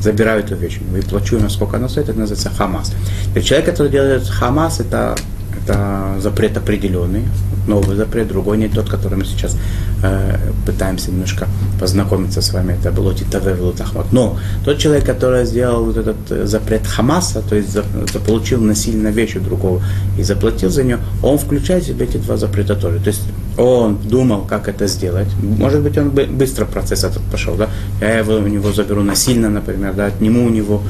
забираю 0.00 0.40
эту 0.40 0.54
вещь 0.56 0.78
и 0.96 1.00
плачу 1.02 1.36
ему, 1.36 1.48
сколько 1.48 1.76
она 1.76 1.88
стоит, 1.88 2.08
это 2.08 2.18
называется 2.18 2.50
хамас. 2.50 2.92
И 3.34 3.40
человек, 3.40 3.66
который 3.66 3.90
делает 3.90 4.26
хамас, 4.28 4.80
это, 4.80 5.16
это 5.66 6.20
запрет 6.20 6.56
определенный, 6.56 7.24
новый 7.66 7.96
запрет, 7.96 8.28
другой 8.28 8.58
не 8.58 8.68
тот, 8.68 8.88
который 8.88 9.18
мы 9.18 9.24
сейчас 9.24 9.56
э, 10.02 10.38
пытаемся 10.64 11.10
немножко 11.10 11.48
познакомиться 11.80 12.40
с 12.40 12.52
вами, 12.52 12.74
это 12.74 12.92
было 12.92 13.14
Титаве 13.14 13.54
Велутахмат. 13.54 14.12
Но 14.12 14.38
тот 14.64 14.78
человек, 14.78 15.04
который 15.04 15.44
сделал 15.44 15.84
вот 15.84 15.96
этот 15.96 16.16
э, 16.30 16.46
запрет 16.46 16.86
Хамаса, 16.86 17.42
то 17.42 17.56
есть 17.56 17.76
заполучил 18.12 18.60
насильно 18.60 19.08
вещь 19.08 19.36
у 19.36 19.40
другого 19.40 19.82
и 20.18 20.22
заплатил 20.22 20.70
за 20.70 20.84
нее, 20.84 20.98
он 21.22 21.38
включает 21.38 21.84
в 21.84 21.86
себя 21.88 22.04
эти 22.04 22.18
два 22.18 22.36
запрета 22.36 22.76
тоже. 22.76 22.98
То 23.00 23.08
есть 23.08 23.22
он 23.58 23.98
думал, 24.04 24.42
как 24.42 24.68
это 24.68 24.86
сделать. 24.86 25.28
Может 25.42 25.80
быть, 25.80 25.98
он 25.98 26.10
быстро 26.10 26.66
процесс 26.66 27.04
этот 27.04 27.22
пошел, 27.32 27.56
да? 27.56 27.68
Я 28.00 28.18
его, 28.18 28.34
у 28.34 28.46
него 28.46 28.72
заберу 28.72 29.02
насильно, 29.02 29.48
например, 29.48 29.94
да, 29.94 30.06
отниму 30.06 30.46
у 30.46 30.50
него, 30.50 30.82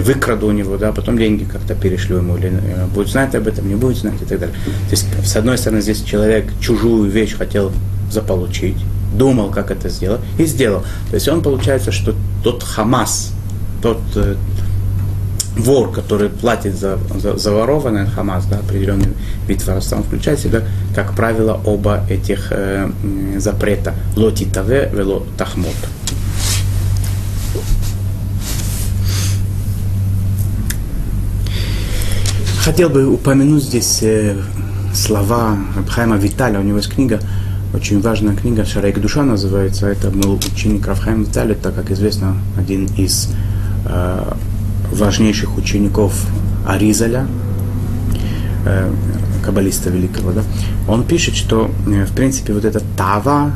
выкраду 0.00 0.46
у 0.46 0.52
него, 0.52 0.76
да, 0.76 0.92
потом 0.92 1.18
деньги 1.18 1.44
как-то 1.44 1.74
перешлю 1.74 2.18
ему, 2.18 2.36
или 2.36 2.48
э, 2.48 2.86
будет 2.86 3.08
знать 3.08 3.34
об 3.34 3.46
этом, 3.46 3.68
не 3.68 3.74
будет 3.74 3.98
знать 3.98 4.20
и 4.20 4.24
так 4.24 4.40
далее. 4.40 4.56
То 4.64 4.90
есть, 4.90 5.06
с 5.24 5.36
одной 5.36 5.58
стороны, 5.58 5.82
здесь 5.82 6.02
человек 6.02 6.46
чужую 6.60 7.10
вещь 7.10 7.36
хотел 7.36 7.72
заполучить, 8.10 8.76
думал, 9.14 9.50
как 9.50 9.70
это 9.70 9.88
сделать, 9.88 10.20
и 10.38 10.46
сделал. 10.46 10.82
То 11.10 11.14
есть 11.14 11.28
он 11.28 11.42
получается, 11.42 11.92
что 11.92 12.14
тот 12.42 12.62
Хамас, 12.62 13.32
тот 13.82 14.00
э, 14.16 14.36
вор, 15.56 15.92
который 15.92 16.28
платит 16.30 16.78
за, 16.78 16.98
за, 17.18 17.36
за 17.36 17.52
ворованное 17.52 18.06
Хамас, 18.06 18.46
да, 18.46 18.58
определенный 18.58 19.08
вид 19.46 19.64
воровства, 19.66 19.98
он 19.98 20.04
включает 20.04 20.38
в 20.38 20.42
себя, 20.42 20.62
как 20.94 21.14
правило, 21.14 21.60
оба 21.64 22.04
этих 22.08 22.48
э, 22.50 22.90
запрета. 23.38 23.94
Лоти 24.16 24.44
таве, 24.44 24.90
вело 24.92 25.26
тахмот. 25.36 25.74
Хотел 32.64 32.90
бы 32.90 33.08
упомянуть 33.08 33.64
здесь 33.64 34.04
э, 34.04 34.36
слова 34.94 35.58
Абхайма 35.76 36.16
Виталя, 36.16 36.60
у 36.60 36.62
него 36.62 36.76
есть 36.76 36.94
книга, 36.94 37.18
очень 37.74 38.00
важная 38.00 38.36
книга 38.36 38.64
«Шарейк 38.64 39.00
душа» 39.00 39.24
называется. 39.24 39.88
Это 39.88 40.10
был 40.10 40.34
ученик 40.34 40.86
Рафхайм 40.86 41.24
Виталя, 41.24 41.56
так 41.56 41.74
как 41.74 41.90
известно, 41.90 42.36
один 42.56 42.86
из 42.96 43.34
э, 43.84 44.32
важнейших 44.92 45.58
учеников 45.58 46.14
Аризаля, 46.64 47.26
э, 48.64 48.92
каббалиста 49.44 49.90
великого, 49.90 50.30
да, 50.30 50.42
он 50.86 51.02
пишет, 51.02 51.34
что, 51.34 51.68
в 51.84 52.14
принципе, 52.14 52.52
вот 52.52 52.64
эта 52.64 52.80
тава, 52.96 53.50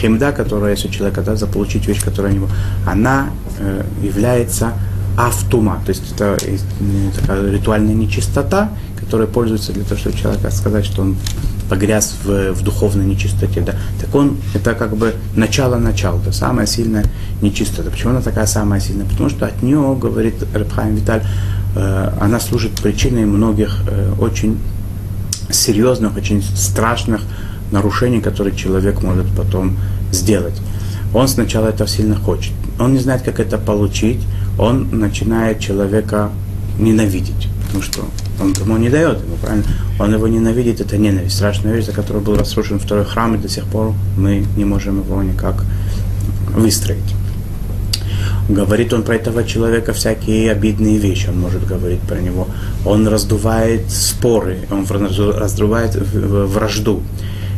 хемда, 0.00 0.30
которая 0.30 0.74
есть 0.74 0.84
у 0.84 0.90
человека, 0.90 1.22
да, 1.22 1.34
заполучить 1.34 1.88
вещь, 1.88 2.04
которая 2.04 2.32
у 2.32 2.36
него, 2.36 2.48
она 2.86 3.30
является 4.00 4.74
автума, 5.16 5.80
то 5.84 5.90
есть 5.90 6.12
это 6.12 6.36
такая 7.20 7.50
ритуальная 7.50 7.94
нечистота, 7.94 8.70
которая 8.98 9.26
пользуется 9.26 9.72
для 9.72 9.84
того, 9.84 10.00
чтобы 10.00 10.16
человека 10.16 10.50
сказать, 10.50 10.84
что 10.84 11.02
он 11.02 11.16
погряз 11.68 12.16
в, 12.24 12.52
в 12.52 12.62
духовной 12.62 13.06
нечистоте, 13.06 13.60
да, 13.60 13.74
так 14.00 14.14
он, 14.14 14.38
это 14.54 14.74
как 14.74 14.96
бы 14.96 15.14
начало-начало, 15.36 16.20
да, 16.24 16.32
самая 16.32 16.66
сильная 16.66 17.04
нечистота. 17.42 17.90
Почему 17.90 18.10
она 18.10 18.20
такая 18.20 18.46
самая 18.46 18.80
сильная? 18.80 19.06
Потому 19.06 19.30
что 19.30 19.46
от 19.46 19.62
нее, 19.62 19.96
говорит 20.00 20.34
Рабхайм 20.52 20.96
Виталь, 20.96 21.22
э, 21.76 22.12
она 22.20 22.40
служит 22.40 22.72
причиной 22.82 23.24
многих 23.24 23.78
э, 23.88 24.12
очень 24.20 24.58
серьезных, 25.50 26.16
очень 26.16 26.42
страшных 26.42 27.22
нарушений, 27.70 28.20
которые 28.20 28.54
человек 28.56 29.02
может 29.02 29.26
потом 29.36 29.76
сделать. 30.12 30.60
Он 31.14 31.28
сначала 31.28 31.68
это 31.68 31.86
сильно 31.86 32.16
хочет. 32.16 32.52
Он 32.78 32.92
не 32.92 32.98
знает, 32.98 33.22
как 33.22 33.40
это 33.40 33.58
получить. 33.58 34.20
Он 34.60 34.88
начинает 34.92 35.58
человека 35.58 36.28
ненавидеть, 36.78 37.48
потому 37.64 37.82
что 37.82 38.04
он 38.38 38.52
ему 38.52 38.76
не 38.76 38.90
дает 38.90 39.24
ему, 39.24 39.36
правильно? 39.40 39.64
Он 39.98 40.12
его 40.12 40.28
ненавидит, 40.28 40.82
это 40.82 40.98
ненависть, 40.98 41.36
страшная 41.36 41.72
вещь, 41.72 41.86
за 41.86 41.92
которую 41.92 42.22
был 42.22 42.36
разрушен 42.36 42.78
второй 42.78 43.06
храм, 43.06 43.34
и 43.34 43.38
до 43.38 43.48
сих 43.48 43.64
пор 43.64 43.94
мы 44.18 44.44
не 44.58 44.66
можем 44.66 45.00
его 45.00 45.22
никак 45.22 45.64
выстроить. 46.54 47.14
Говорит 48.50 48.92
он 48.92 49.02
про 49.02 49.14
этого 49.14 49.44
человека 49.44 49.94
всякие 49.94 50.52
обидные 50.52 50.98
вещи, 50.98 51.28
он 51.30 51.40
может 51.40 51.66
говорить 51.66 52.00
про 52.00 52.18
него. 52.18 52.46
Он 52.84 53.08
раздувает 53.08 53.90
споры, 53.90 54.58
он 54.70 54.84
раздувает 54.86 55.94
вражду. 55.94 57.02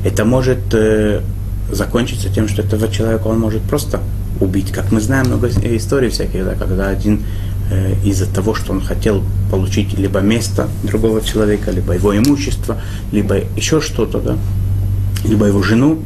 Это 0.05 0.25
может 0.25 0.73
э, 0.73 1.21
закончиться 1.73 2.29
тем, 2.29 2.47
что 2.47 2.63
этого 2.63 2.87
человека 2.89 3.27
он 3.27 3.41
может 3.41 3.63
просто 3.63 4.01
убить. 4.41 4.73
Как 4.73 4.93
мы 4.93 5.01
знаем 5.01 5.27
много 5.27 5.49
историй 5.49 6.09
всяких, 6.09 6.45
да, 6.45 6.55
когда 6.55 6.89
один 6.89 7.25
Э, 7.73 7.95
из-за 8.05 8.27
того, 8.27 8.55
что 8.55 8.73
он 8.73 8.83
хотел 8.83 9.23
получить 9.51 9.97
либо 9.99 10.21
место 10.21 10.69
другого 10.83 11.23
человека, 11.23 11.71
либо 11.71 11.95
его 11.95 12.15
имущество, 12.15 12.77
либо 13.13 13.37
еще 13.57 13.81
что-то, 13.81 14.21
да, 14.21 14.37
либо 15.25 15.47
его 15.47 15.63
жену, 15.63 15.99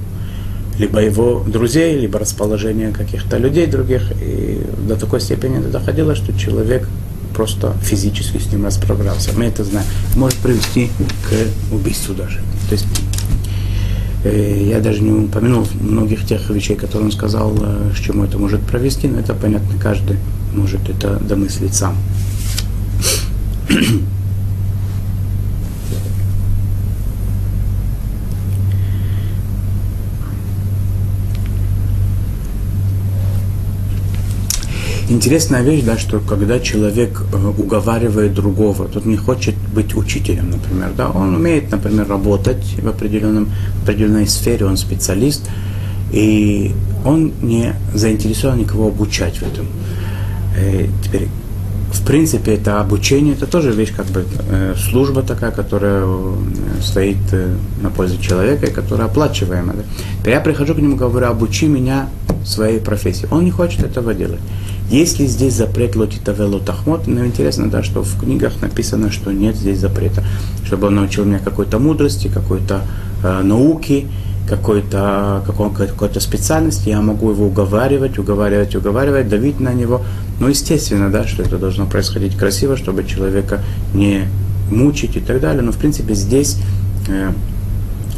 либо 0.79 1.01
его 1.01 1.43
друзей, 1.45 1.99
либо 1.99 2.21
расположение 2.21 2.93
каких-то 2.93 3.39
людей 3.39 3.67
других. 3.67 4.13
И 4.23 4.63
до 4.87 4.97
такой 4.97 5.21
степени 5.21 5.59
это 5.59 5.71
доходило, 5.71 6.15
что 6.15 6.39
человек 6.39 6.89
просто 7.35 7.75
физически 7.83 8.39
с 8.39 8.53
ним 8.53 8.65
расправлялся. 8.65 9.31
Мы 9.37 9.47
это 9.47 9.65
знаем. 9.65 9.87
Может 10.15 10.39
привести 10.39 10.91
к 11.29 11.75
убийству 11.75 12.15
даже. 12.15 12.39
То 12.69 12.75
есть 12.75 12.87
я 14.27 14.81
даже 14.81 15.03
не 15.03 15.13
упомянул 15.13 15.67
многих 15.81 16.27
тех 16.27 16.49
вещей, 16.51 16.77
которые 16.77 17.07
он 17.07 17.13
сказал, 17.13 17.55
э, 17.61 17.91
к 17.95 18.01
чему 18.01 18.25
это 18.25 18.39
может 18.39 18.61
провести, 18.61 19.09
но 19.09 19.21
это 19.21 19.35
понятно 19.35 19.79
каждый 19.79 20.17
может 20.55 20.89
это 20.89 21.17
домыслить 21.17 21.75
сам. 21.75 21.97
Интересная 35.17 35.63
вещь, 35.63 35.83
да, 35.83 35.97
что 35.97 36.21
когда 36.21 36.61
человек 36.61 37.23
э, 37.33 37.53
уговаривает 37.57 38.35
другого, 38.35 38.87
тот 38.87 39.07
не 39.07 39.17
хочет 39.17 39.55
быть 39.75 39.97
учителем, 39.97 40.51
например, 40.51 40.91
да, 40.95 41.09
он 41.09 41.37
умеет, 41.37 41.71
например, 41.71 42.07
работать 42.07 42.63
в, 42.83 42.87
определенном, 42.87 43.49
в 43.81 43.85
определенной 43.85 44.27
сфере, 44.27 44.67
он 44.67 44.77
специалист, 44.77 45.49
и 46.13 46.73
он 47.03 47.33
не 47.41 47.73
заинтересован 47.95 48.59
никого 48.59 48.89
обучать 48.89 49.39
в 49.39 49.43
этом. 49.43 49.67
Э, 50.55 50.87
теперь, 51.03 51.29
в 51.93 52.05
принципе, 52.05 52.53
это 52.53 52.79
обучение, 52.83 53.33
это 53.33 53.47
тоже 53.47 53.73
вещь, 53.73 53.95
как 53.97 54.07
бы 54.09 54.27
э, 54.51 54.75
служба 54.77 55.23
такая, 55.23 55.51
которая 55.51 56.07
стоит 56.83 57.17
на 57.81 57.89
пользу 57.89 58.21
человека 58.21 58.67
и 58.67 58.71
которая 58.71 59.07
оплачиваема. 59.07 59.73
Да? 59.73 59.83
Теперь 60.21 60.35
я 60.35 60.41
прихожу 60.41 60.75
к 60.75 60.79
нему, 60.79 60.97
говорю, 60.97 61.29
обучи 61.29 61.69
меня 61.69 62.11
своей 62.45 62.81
профессии. 62.81 63.27
Он 63.31 63.45
не 63.45 63.51
хочет 63.51 63.83
этого 63.83 64.13
делать. 64.13 64.41
Если 64.91 65.27
здесь 65.27 65.55
запрет 65.55 65.97
лотитавело 65.97 66.61
тахмот, 66.61 67.09
но 67.09 67.27
интересно, 67.27 67.69
да, 67.69 67.83
что 67.83 68.03
в 68.03 68.21
книгах 68.21 68.61
написано, 68.63 69.11
что 69.11 69.33
нет 69.33 69.57
здесь 69.57 69.79
запрета, 69.79 70.23
чтобы 70.65 70.87
он 70.87 70.95
научил 70.95 71.25
меня 71.25 71.41
какой-то 71.41 71.79
мудрости, 71.81 72.29
какой-то 72.29 72.83
э, 73.25 73.43
науки, 73.43 74.07
какой-то 74.49 75.43
какой, 75.45 75.71
какой-то 75.75 76.21
специальности, 76.21 76.89
я 76.89 77.01
могу 77.01 77.31
его 77.31 77.47
уговаривать, 77.47 78.19
уговаривать, 78.19 78.77
уговаривать, 78.77 79.29
давить 79.29 79.59
на 79.59 79.73
него. 79.73 80.03
Ну, 80.39 80.49
естественно, 80.49 81.11
да, 81.11 81.27
что 81.27 81.43
это 81.43 81.59
должно 81.59 81.87
происходить 81.87 82.37
красиво, 82.37 82.77
чтобы 82.77 83.05
человека 83.05 83.63
не 83.93 84.29
мучить 84.71 85.17
и 85.17 85.21
так 85.21 85.41
далее. 85.41 85.63
Но, 85.63 85.73
в 85.73 85.79
принципе, 85.79 86.15
здесь, 86.15 86.59
э, 87.09 87.33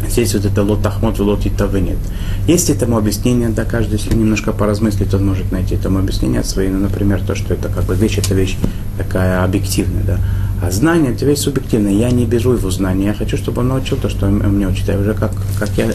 здесь 0.08 0.34
вот 0.34 0.44
это 0.44 0.62
лот 0.62 0.84
ахмот, 0.86 1.18
лот 1.18 1.46
и 1.46 1.50
тавы 1.50 1.80
нет. 1.80 1.98
Есть 2.46 2.70
этому 2.70 2.96
объяснение, 2.96 3.48
да, 3.48 3.64
каждый, 3.64 3.94
если 3.94 4.14
немножко 4.14 4.52
поразмыслит, 4.52 5.12
он 5.14 5.26
может 5.26 5.50
найти 5.52 5.74
этому 5.74 5.98
объяснение 5.98 6.44
свои, 6.44 6.68
ну, 6.68 6.78
например, 6.78 7.20
то, 7.26 7.34
что 7.34 7.54
это 7.54 7.68
как 7.68 7.84
бы 7.84 7.94
вещь, 7.94 8.18
это 8.18 8.34
вещь 8.34 8.56
такая 8.96 9.44
объективная, 9.44 10.02
да. 10.04 10.20
А 10.60 10.72
знание 10.72 11.12
это 11.12 11.24
вещь 11.24 11.38
субъективная. 11.38 11.92
Я 11.92 12.10
не 12.10 12.26
беру 12.26 12.54
его 12.54 12.70
знания. 12.70 13.06
Я 13.06 13.14
хочу, 13.14 13.36
чтобы 13.36 13.60
он 13.60 13.68
научил 13.68 13.96
то, 13.96 14.08
что 14.08 14.26
он 14.26 14.38
мне 14.38 14.66
учит. 14.66 14.88
Я 14.88 14.98
уже 14.98 15.14
как, 15.14 15.30
как 15.58 15.70
я 15.76 15.88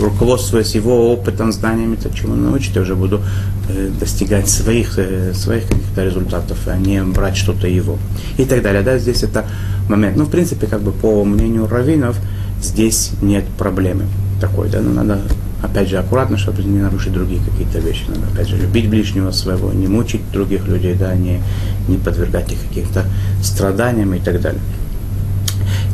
руководствуясь 0.00 0.74
его 0.74 1.12
опытом, 1.12 1.52
знаниями, 1.52 1.96
то, 1.96 2.08
чему 2.08 2.32
он 2.32 2.44
научит, 2.44 2.74
я 2.76 2.82
уже 2.82 2.94
буду 2.94 3.20
э, 3.68 3.90
достигать 4.00 4.48
своих, 4.48 4.98
э, 4.98 5.34
своих 5.34 5.64
каких-то 5.64 6.02
результатов, 6.02 6.58
а 6.66 6.78
не 6.78 7.02
брать 7.02 7.36
что-то 7.36 7.68
его. 7.68 7.98
И 8.38 8.46
так 8.46 8.62
далее. 8.62 8.82
Да, 8.82 8.96
здесь 8.98 9.22
это 9.22 9.44
момент. 9.88 10.16
Ну, 10.16 10.24
в 10.24 10.30
принципе, 10.30 10.66
как 10.66 10.80
бы 10.80 10.92
по 10.92 11.22
мнению 11.22 11.68
раввинов, 11.68 12.18
здесь 12.60 13.12
нет 13.20 13.44
проблемы 13.58 14.04
такой, 14.40 14.68
да, 14.68 14.80
но 14.80 14.92
надо 14.92 15.20
опять 15.62 15.88
же, 15.88 15.98
аккуратно, 15.98 16.38
чтобы 16.38 16.62
не 16.62 16.78
нарушить 16.78 17.12
другие 17.12 17.40
какие-то 17.42 17.78
вещи. 17.78 18.04
Надо, 18.08 18.26
опять 18.32 18.48
же, 18.48 18.56
любить 18.56 18.88
ближнего 18.88 19.30
своего, 19.30 19.72
не 19.72 19.88
мучить 19.88 20.20
других 20.32 20.66
людей, 20.66 20.94
да, 20.94 21.14
не, 21.14 21.40
не 21.88 21.96
подвергать 21.96 22.52
их 22.52 22.58
каким-то 22.68 23.04
страданиям 23.42 24.14
и 24.14 24.18
так 24.18 24.40
далее. 24.40 24.60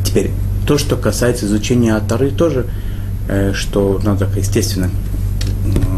Теперь, 0.03 0.31
то, 0.67 0.77
что 0.77 0.95
касается 0.95 1.45
изучения 1.45 1.95
Атары, 1.95 2.31
тоже, 2.31 2.65
э, 3.27 3.53
что 3.53 3.99
надо, 4.03 4.29
естественно, 4.35 4.89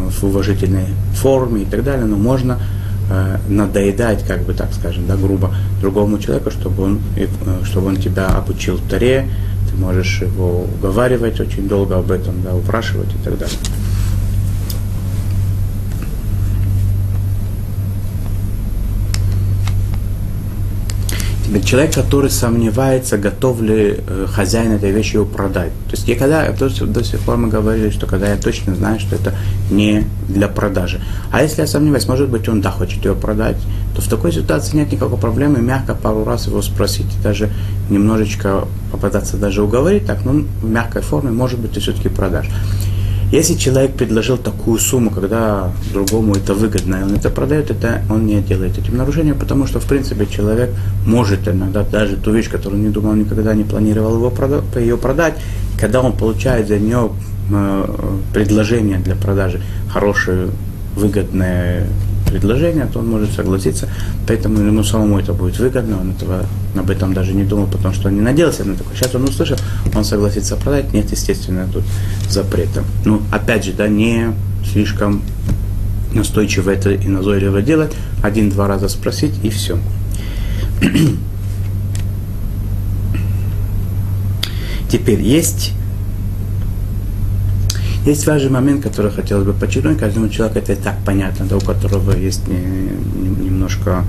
в 0.09 0.23
уважительной 0.23 0.87
форме 1.15 1.63
и 1.63 1.65
так 1.65 1.83
далее, 1.83 2.05
но 2.05 2.15
можно 2.15 2.59
э, 3.09 3.37
надоедать, 3.47 4.23
как 4.25 4.43
бы 4.43 4.53
так 4.53 4.73
скажем, 4.73 5.05
да, 5.07 5.15
грубо 5.15 5.53
другому 5.81 6.19
человеку, 6.19 6.51
чтобы 6.51 6.83
он, 6.83 6.99
э, 7.17 7.27
чтобы 7.63 7.87
он 7.87 7.97
тебя 7.97 8.27
обучил 8.27 8.79
Таре, 8.89 9.27
ты 9.69 9.75
можешь 9.77 10.21
его 10.21 10.65
уговаривать 10.79 11.39
очень 11.39 11.67
долго 11.67 11.97
об 11.97 12.11
этом, 12.11 12.41
да, 12.41 12.55
упрашивать 12.55 13.09
и 13.13 13.23
так 13.23 13.37
далее. 13.37 13.57
Человек, 21.63 21.95
который 21.95 22.29
сомневается, 22.29 23.17
готов 23.17 23.61
ли 23.61 23.97
э, 23.97 24.27
хозяин 24.29 24.73
этой 24.73 24.91
вещи 24.91 25.15
его 25.15 25.25
продать. 25.25 25.71
То 25.89 25.91
есть 25.91 26.07
я 26.07 26.15
когда, 26.15 26.51
до, 26.51 26.69
до 26.85 27.03
сих 27.03 27.19
пор 27.21 27.37
мы 27.37 27.47
говорили, 27.47 27.89
что 27.89 28.07
когда 28.07 28.29
я 28.29 28.37
точно 28.37 28.75
знаю, 28.75 28.99
что 28.99 29.15
это 29.15 29.33
не 29.71 30.05
для 30.27 30.47
продажи. 30.47 31.01
А 31.31 31.41
если 31.41 31.61
я 31.61 31.67
сомневаюсь, 31.67 32.07
может 32.07 32.29
быть 32.29 32.47
он 32.49 32.61
да 32.61 32.71
хочет 32.71 33.03
ее 33.03 33.15
продать, 33.15 33.57
то 33.95 34.01
в 34.01 34.07
такой 34.07 34.31
ситуации 34.33 34.75
нет 34.75 34.91
никакой 34.91 35.17
проблемы 35.17 35.61
мягко 35.61 35.95
пару 35.95 36.25
раз 36.25 36.47
его 36.47 36.61
спросить, 36.61 37.07
даже 37.23 37.49
немножечко 37.89 38.67
попытаться 38.91 39.37
даже 39.37 39.63
уговорить, 39.63 40.05
так, 40.05 40.25
ну, 40.25 40.45
в 40.61 40.69
мягкой 40.69 41.01
форме, 41.01 41.31
может 41.31 41.59
быть, 41.59 41.71
ты 41.71 41.79
все-таки 41.79 42.09
продашь. 42.09 42.49
Если 43.31 43.55
человек 43.55 43.93
предложил 43.93 44.37
такую 44.37 44.79
сумму, 44.79 45.09
когда 45.09 45.71
другому 45.91 46.35
это 46.35 46.53
выгодно, 46.53 46.97
и 46.97 47.03
он 47.03 47.15
это 47.15 47.29
продает, 47.29 47.71
это 47.71 48.01
он 48.09 48.25
не 48.27 48.39
делает 48.41 48.77
этим 48.77 48.97
нарушением, 48.97 49.39
потому 49.39 49.65
что, 49.65 49.79
в 49.79 49.85
принципе, 49.85 50.27
человек 50.27 50.69
может 51.05 51.47
иногда 51.47 51.83
даже 51.83 52.17
ту 52.17 52.31
вещь, 52.31 52.49
которую 52.49 52.81
не 52.81 52.89
думал, 52.89 53.13
никогда 53.13 53.53
не 53.55 53.63
планировал 53.63 54.15
его 54.15 54.29
продать, 54.29 54.63
ее 54.75 54.97
продать, 54.97 55.35
когда 55.79 56.01
он 56.01 56.13
получает 56.13 56.67
за 56.67 56.77
нее 56.77 57.11
э, 57.51 58.13
предложение 58.33 58.99
для 58.99 59.15
продажи, 59.15 59.59
хорошее, 59.91 60.49
выгодное 60.95 61.87
предложение, 62.35 62.85
то 62.91 62.99
он 62.99 63.07
может 63.07 63.31
согласиться, 63.31 63.87
поэтому 64.27 64.59
ему 64.59 64.83
самому 64.83 65.17
это 65.17 65.31
будет 65.31 65.57
выгодно, 65.57 66.01
он 66.01 66.11
этого, 66.11 66.45
об 66.77 66.89
этом 66.89 67.13
даже 67.13 67.33
не 67.33 67.43
думал, 67.45 67.67
потому 67.67 67.93
что 67.93 68.09
он 68.09 68.15
не 68.15 68.21
надеялся 68.21 68.65
на 68.65 68.75
такое. 68.75 68.93
Сейчас 68.93 69.15
он 69.15 69.23
услышал, 69.23 69.57
он 69.95 70.03
согласится 70.03 70.57
продать, 70.57 70.91
нет, 70.93 71.09
естественно, 71.11 71.65
тут 71.71 71.83
запрета. 72.29 72.83
Ну, 73.05 73.21
опять 73.31 73.63
же, 73.63 73.71
да, 73.71 73.87
не 73.87 74.33
слишком 74.69 75.21
настойчиво 76.13 76.71
это 76.71 76.91
и 76.91 77.07
назойливо 77.07 77.61
делать, 77.61 77.93
один-два 78.21 78.67
раза 78.67 78.89
спросить 78.89 79.33
и 79.43 79.49
все. 79.49 79.77
Теперь 84.89 85.21
есть 85.21 85.71
есть 88.05 88.27
важный 88.27 88.51
момент, 88.51 88.83
который 88.83 89.11
хотелось 89.11 89.45
бы 89.45 89.53
подчеркнуть. 89.53 89.97
Каждому 89.97 90.29
человеку 90.29 90.59
это 90.59 90.73
и 90.73 90.75
так 90.75 90.95
понятно, 91.05 91.45
да, 91.45 91.57
у 91.57 91.61
которого 91.61 92.11
есть 92.11 92.47
не, 92.47 92.57
не, 92.57 93.45
немножко 93.45 94.03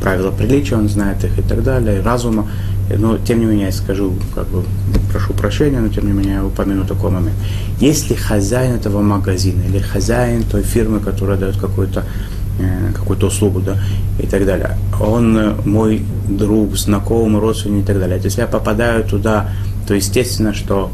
правила 0.00 0.30
приличия, 0.30 0.76
он 0.76 0.88
знает 0.88 1.24
их 1.24 1.38
и 1.38 1.42
так 1.42 1.62
далее, 1.62 1.98
и 1.98 2.02
разума. 2.02 2.48
Но, 2.96 3.18
тем 3.18 3.40
не 3.40 3.46
менее, 3.46 3.66
я 3.66 3.72
скажу, 3.72 4.14
как 4.34 4.46
бы, 4.48 4.64
прошу 5.12 5.34
прощения, 5.34 5.80
но, 5.80 5.88
тем 5.88 6.06
не 6.06 6.12
менее, 6.12 6.34
я 6.34 6.44
упомяну 6.44 6.84
такой 6.84 7.10
момент. 7.10 7.36
Если 7.80 8.14
хозяин 8.14 8.74
этого 8.74 9.02
магазина 9.02 9.62
или 9.62 9.78
хозяин 9.78 10.42
той 10.42 10.62
фирмы, 10.62 11.00
которая 11.00 11.38
дает 11.38 11.58
какую-то 11.58 12.04
э, 12.58 12.92
какую-то 12.94 13.26
услугу, 13.26 13.60
да, 13.60 13.78
и 14.18 14.26
так 14.26 14.46
далее. 14.46 14.76
Он 15.00 15.56
мой 15.64 16.02
друг, 16.28 16.76
знакомый, 16.76 17.40
родственник 17.40 17.84
и 17.84 17.86
так 17.86 17.98
далее. 17.98 18.20
Если 18.22 18.40
я 18.40 18.46
попадаю 18.46 19.04
туда, 19.04 19.50
то 19.86 19.94
естественно, 19.94 20.54
что 20.54 20.90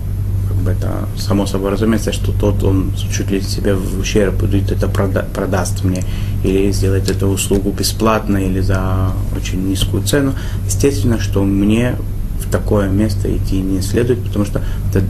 это 0.69 1.09
само 1.19 1.47
собой 1.47 1.71
разумеется, 1.71 2.13
что 2.13 2.33
тот, 2.33 2.63
он 2.63 2.93
чуть 3.13 3.31
ли 3.31 3.41
себе 3.41 3.75
в 3.75 4.01
ущерб 4.01 4.35
будет 4.35 4.73
это 4.73 4.87
прода- 4.87 5.27
продаст 5.33 5.85
мне 5.85 6.03
или 6.43 6.71
сделает 6.73 7.11
эту 7.11 7.29
услугу 7.29 7.71
бесплатно 7.71 8.39
или 8.39 8.61
за 8.61 9.13
очень 9.37 9.69
низкую 9.69 10.05
цену. 10.05 10.35
Естественно, 10.67 11.19
что 11.21 11.45
мне 11.45 11.97
в 12.41 12.51
такое 12.51 12.89
место 12.89 13.35
идти 13.35 13.61
не 13.61 13.81
следует, 13.83 14.23
потому 14.25 14.45
что, 14.45 14.61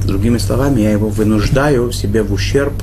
другими 0.07 0.39
словами, 0.39 0.83
я 0.83 0.91
его 0.93 1.09
вынуждаю 1.09 1.93
себе 1.93 2.23
в 2.23 2.33
ущерб 2.33 2.75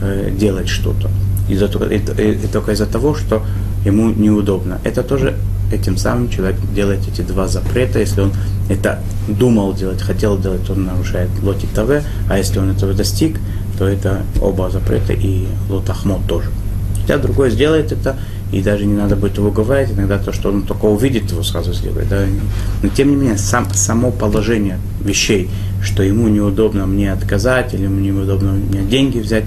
э, 0.00 0.30
делать 0.36 0.68
что-то. 0.68 1.10
И, 1.48 1.54
и, 1.54 2.32
и 2.32 2.46
только 2.52 2.72
из-за 2.72 2.86
того, 2.86 3.14
что 3.14 3.42
ему 3.84 4.10
неудобно. 4.10 4.80
Это 4.84 5.02
тоже 5.02 5.36
этим 5.72 5.96
самым 5.96 6.28
человек 6.28 6.56
делает 6.74 7.00
эти 7.08 7.22
два 7.22 7.48
запрета. 7.48 7.98
Если 7.98 8.20
он 8.20 8.32
это 8.68 9.00
думал 9.28 9.74
делать, 9.74 10.02
хотел 10.02 10.38
делать, 10.38 10.68
он 10.70 10.84
нарушает 10.84 11.30
лоти 11.42 11.66
ТВ, 11.66 12.04
а 12.28 12.38
если 12.38 12.58
он 12.58 12.70
этого 12.70 12.94
достиг, 12.94 13.38
то 13.78 13.86
это 13.86 14.22
оба 14.40 14.70
запрета 14.70 15.12
и 15.12 15.46
лотахмот 15.68 16.26
тоже. 16.26 16.50
Хотя 17.00 17.18
другой 17.18 17.50
сделает 17.50 17.90
это, 17.90 18.16
и 18.52 18.60
даже 18.60 18.84
не 18.84 18.94
надо 18.94 19.16
будет 19.16 19.38
его 19.38 19.50
говорить, 19.50 19.90
иногда 19.90 20.18
то, 20.18 20.30
что 20.32 20.50
он 20.50 20.62
только 20.62 20.84
увидит, 20.84 21.30
его 21.30 21.42
сразу 21.42 21.72
сделает. 21.72 22.08
Да? 22.08 22.24
Но 22.82 22.88
тем 22.90 23.10
не 23.10 23.16
менее, 23.16 23.38
сам, 23.38 23.68
само 23.72 24.10
положение 24.10 24.78
вещей, 25.00 25.50
что 25.82 26.02
ему 26.02 26.28
неудобно 26.28 26.86
мне 26.86 27.12
отказать, 27.12 27.74
или 27.74 27.84
ему 27.84 27.98
неудобно 27.98 28.52
мне 28.52 28.82
деньги 28.82 29.18
взять, 29.18 29.44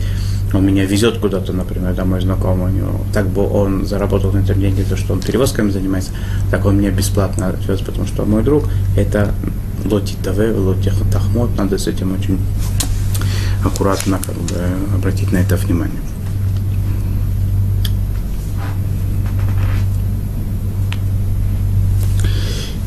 он 0.56 0.66
меня 0.66 0.86
везет 0.86 1.18
куда-то, 1.18 1.54
например, 1.54 1.94
да, 1.94 2.06
мой 2.06 2.22
знакомый, 2.22 2.72
у 2.72 2.76
него, 2.76 3.02
так 3.14 3.28
бы 3.28 3.48
он 3.48 3.86
заработал 3.86 4.32
на 4.32 4.40
этом 4.40 4.60
деньги, 4.60 4.84
то, 4.84 4.96
что 4.96 5.14
он 5.14 5.22
перевозками 5.22 5.70
занимается, 5.70 6.12
так 6.52 6.66
он 6.66 6.78
меня 6.78 6.92
бесплатно 6.92 7.50
отвез, 7.50 7.82
потому 7.82 8.08
что 8.08 8.26
мой 8.26 8.44
друг, 8.44 8.66
это 8.96 9.34
лоти 9.86 10.16
ТВ, 10.24 10.58
лоти 10.58 10.92
Тахмот, 11.12 11.58
надо 11.58 11.78
с 11.78 11.88
этим 11.88 12.14
очень 12.14 12.40
аккуратно 13.64 14.20
как 14.26 14.36
бы, 14.36 14.96
обратить 14.96 15.32
на 15.32 15.38
это 15.38 15.56
внимание. 15.56 16.00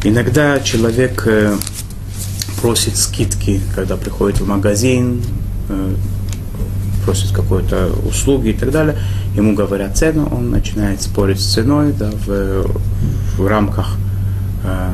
Иногда 0.05 0.61
человек 0.61 1.25
э, 1.27 1.57
просит 2.61 2.97
скидки, 2.97 3.61
когда 3.75 3.97
приходит 3.97 4.41
в 4.41 4.47
магазин, 4.47 5.23
э, 5.69 5.95
просит 7.09 7.33
какой-то 7.33 7.90
услуги 8.07 8.51
и 8.51 8.53
так 8.53 8.71
далее, 8.71 8.94
ему 9.35 9.55
говорят 9.55 9.97
цену, 9.97 10.29
он 10.31 10.51
начинает 10.51 11.01
спорить 11.01 11.40
с 11.40 11.55
ценой 11.55 11.94
да, 11.99 12.11
в, 12.11 12.66
в 13.38 13.47
рамках 13.47 13.97
э, 14.62 14.90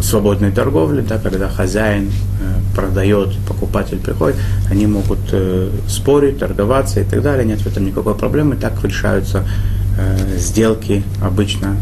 свободной 0.00 0.52
торговли, 0.52 1.00
да, 1.00 1.18
когда 1.18 1.48
хозяин 1.48 2.08
э, 2.08 2.76
продает, 2.76 3.36
покупатель 3.48 3.98
приходит, 3.98 4.36
они 4.70 4.86
могут 4.86 5.18
э, 5.32 5.70
спорить, 5.88 6.38
торговаться 6.38 7.00
и 7.00 7.04
так 7.04 7.20
далее, 7.20 7.44
нет 7.44 7.62
в 7.62 7.66
этом 7.66 7.84
никакой 7.84 8.14
проблемы, 8.14 8.54
так 8.54 8.84
решаются 8.84 9.44
э, 9.98 10.38
сделки 10.38 11.02
обычно, 11.20 11.74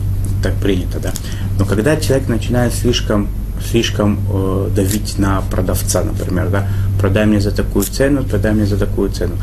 так 0.43 0.55
принято, 0.55 0.99
да. 0.99 1.11
Но 1.59 1.67
когда 1.67 1.97
человек 1.97 2.27
начинает 2.29 2.73
слишком 2.73 3.29
слишком 3.71 4.19
э, 4.31 4.71
давить 4.75 5.19
на 5.19 5.43
продавца, 5.51 6.03
например, 6.03 6.49
да, 6.49 6.69
продай 6.99 7.27
мне 7.27 7.41
за 7.41 7.51
такую 7.51 7.85
цену, 7.85 8.25
продай 8.25 8.53
мне 8.53 8.67
за 8.67 8.77
такую 8.77 9.11
цену. 9.11 9.35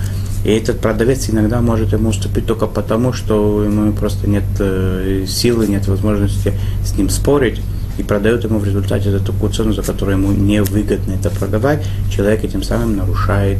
И 0.43 0.49
этот 0.49 0.79
продавец 0.79 1.29
иногда 1.29 1.61
может 1.61 1.93
ему 1.93 2.09
уступить 2.09 2.45
только 2.45 2.67
потому, 2.67 3.13
что 3.13 3.63
ему 3.63 3.91
просто 3.93 4.29
нет 4.29 4.43
э, 4.59 5.25
силы, 5.27 5.67
нет 5.67 5.87
возможности 5.87 6.53
с 6.83 6.95
ним 6.95 7.09
спорить, 7.09 7.61
и 7.97 8.03
продает 8.03 8.43
ему 8.43 8.59
в 8.59 8.65
результате 8.65 9.09
за 9.09 9.19
такую 9.19 9.51
цену, 9.51 9.73
за 9.73 9.81
которую 9.81 10.17
ему 10.17 10.31
невыгодно 10.31 11.13
это 11.13 11.29
продавать, 11.29 11.83
человек 12.11 12.43
этим 12.43 12.61
самым 12.61 12.97
нарушает 12.97 13.57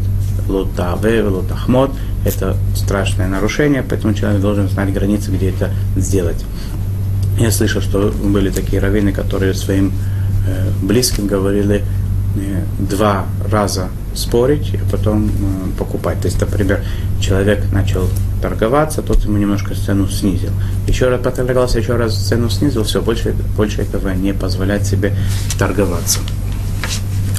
лотаве, 0.47 1.23
лотахмот. 1.23 1.91
Это 2.25 2.55
страшное 2.75 3.27
нарушение, 3.27 3.84
поэтому 3.88 4.13
человек 4.13 4.41
должен 4.41 4.67
знать 4.67 4.93
границы, 4.93 5.31
где 5.31 5.49
это 5.49 5.71
сделать. 5.95 6.43
Я 7.39 7.51
слышал, 7.51 7.81
что 7.81 8.13
были 8.23 8.49
такие 8.49 8.81
раввины, 8.81 9.12
которые 9.12 9.53
своим 9.53 9.91
Э, 10.47 10.69
близким 10.81 11.25
говорили 11.25 11.84
два 12.80 13.26
раза 13.50 13.89
спорить 14.13 14.74
и 14.74 14.80
потом 14.91 15.28
э, 15.28 15.30
покупать. 15.78 16.21
То 16.21 16.28
есть, 16.28 16.39
например, 16.39 16.82
человек 17.19 17.63
начал 17.71 18.08
торговаться, 18.41 19.02
тот 19.02 19.24
ему 19.26 19.38
немножко 19.38 19.76
цену 19.76 20.08
снизил. 20.08 20.52
Еще 20.88 21.10
раз 21.10 21.21
поторговался, 21.21 21.80
еще 21.80 21.95
раз 21.95 22.15
цену 22.15 22.50
снизил, 22.50 22.84
все, 22.84 23.02
больше, 23.02 23.36
больше 23.58 23.82
этого 23.82 24.10
не 24.10 24.34
позволять 24.34 24.86
себе 24.86 25.13
торговаться. 25.60 26.19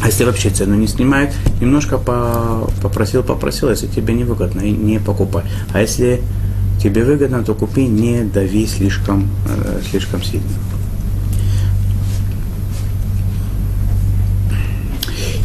А 0.03 0.07
если 0.07 0.25
вообще 0.25 0.51
цену 0.51 0.75
не 0.75 0.87
снимает, 0.87 1.33
немножко 1.61 1.99
по, 1.99 2.71
попросил, 2.83 3.23
попросил, 3.23 3.71
если 3.71 3.87
тебе 3.87 4.15
не 4.15 4.25
выгодно, 4.25 4.61
не 4.61 4.99
покупай. 4.99 5.45
А 5.73 5.81
если 5.81 6.21
тебе 6.83 7.05
выгодно, 7.05 7.43
то 7.43 7.55
купи, 7.55 7.87
не 7.87 8.23
дави 8.23 8.67
слишком, 8.67 9.29
э, 9.49 9.81
слишком 9.91 10.23
сильно. 10.23 10.47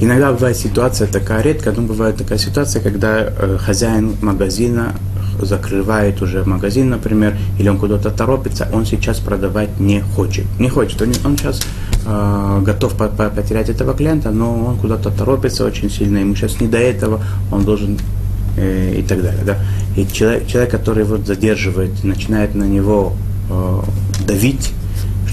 Иногда 0.02 0.32
бывает 0.32 0.58
ситуация 0.58 1.08
такая 1.08 1.44
редко, 1.44 1.72
но 1.72 1.84
бывает 1.84 2.18
такая 2.18 2.40
ситуация, 2.40 2.82
когда 2.82 3.20
э, 3.20 3.58
хозяин 3.60 4.16
магазина 4.22 4.96
закрывает 5.40 6.22
уже 6.24 6.44
магазин, 6.44 6.90
например, 6.90 7.38
или 7.60 7.70
он 7.70 7.78
куда-то 7.78 8.10
торопится, 8.10 8.68
он 8.74 8.86
сейчас 8.88 9.20
продавать 9.20 9.80
не 9.80 10.02
хочет. 10.02 10.46
Не 10.60 10.70
хочет, 10.70 11.00
он, 11.04 11.14
он 11.24 11.38
сейчас 11.38 11.62
э, 12.06 12.62
готов 12.66 12.98
по 12.98 13.04
-по 13.04 13.30
потерять 13.30 13.70
этого 13.70 13.94
клиента, 13.94 14.32
но 14.32 14.66
он 14.66 14.78
куда-то 14.78 15.12
торопится 15.12 15.66
очень 15.66 15.92
сильно, 15.92 16.18
ему 16.18 16.36
сейчас 16.36 16.60
не 16.60 16.68
до 16.68 16.80
этого, 16.80 17.22
он 17.52 17.64
должен 17.64 18.00
э, 18.58 18.96
и 18.98 19.04
так 19.04 19.22
далее. 19.22 19.44
Да? 19.46 19.58
И 19.96 20.08
человек, 20.12 20.48
человек, 20.48 20.72
который 20.72 21.04
вот 21.04 21.28
задерживает, 21.28 22.04
начинает 22.04 22.56
на 22.56 22.64
него 22.64 23.14
э, 23.52 23.82
давить, 24.26 24.74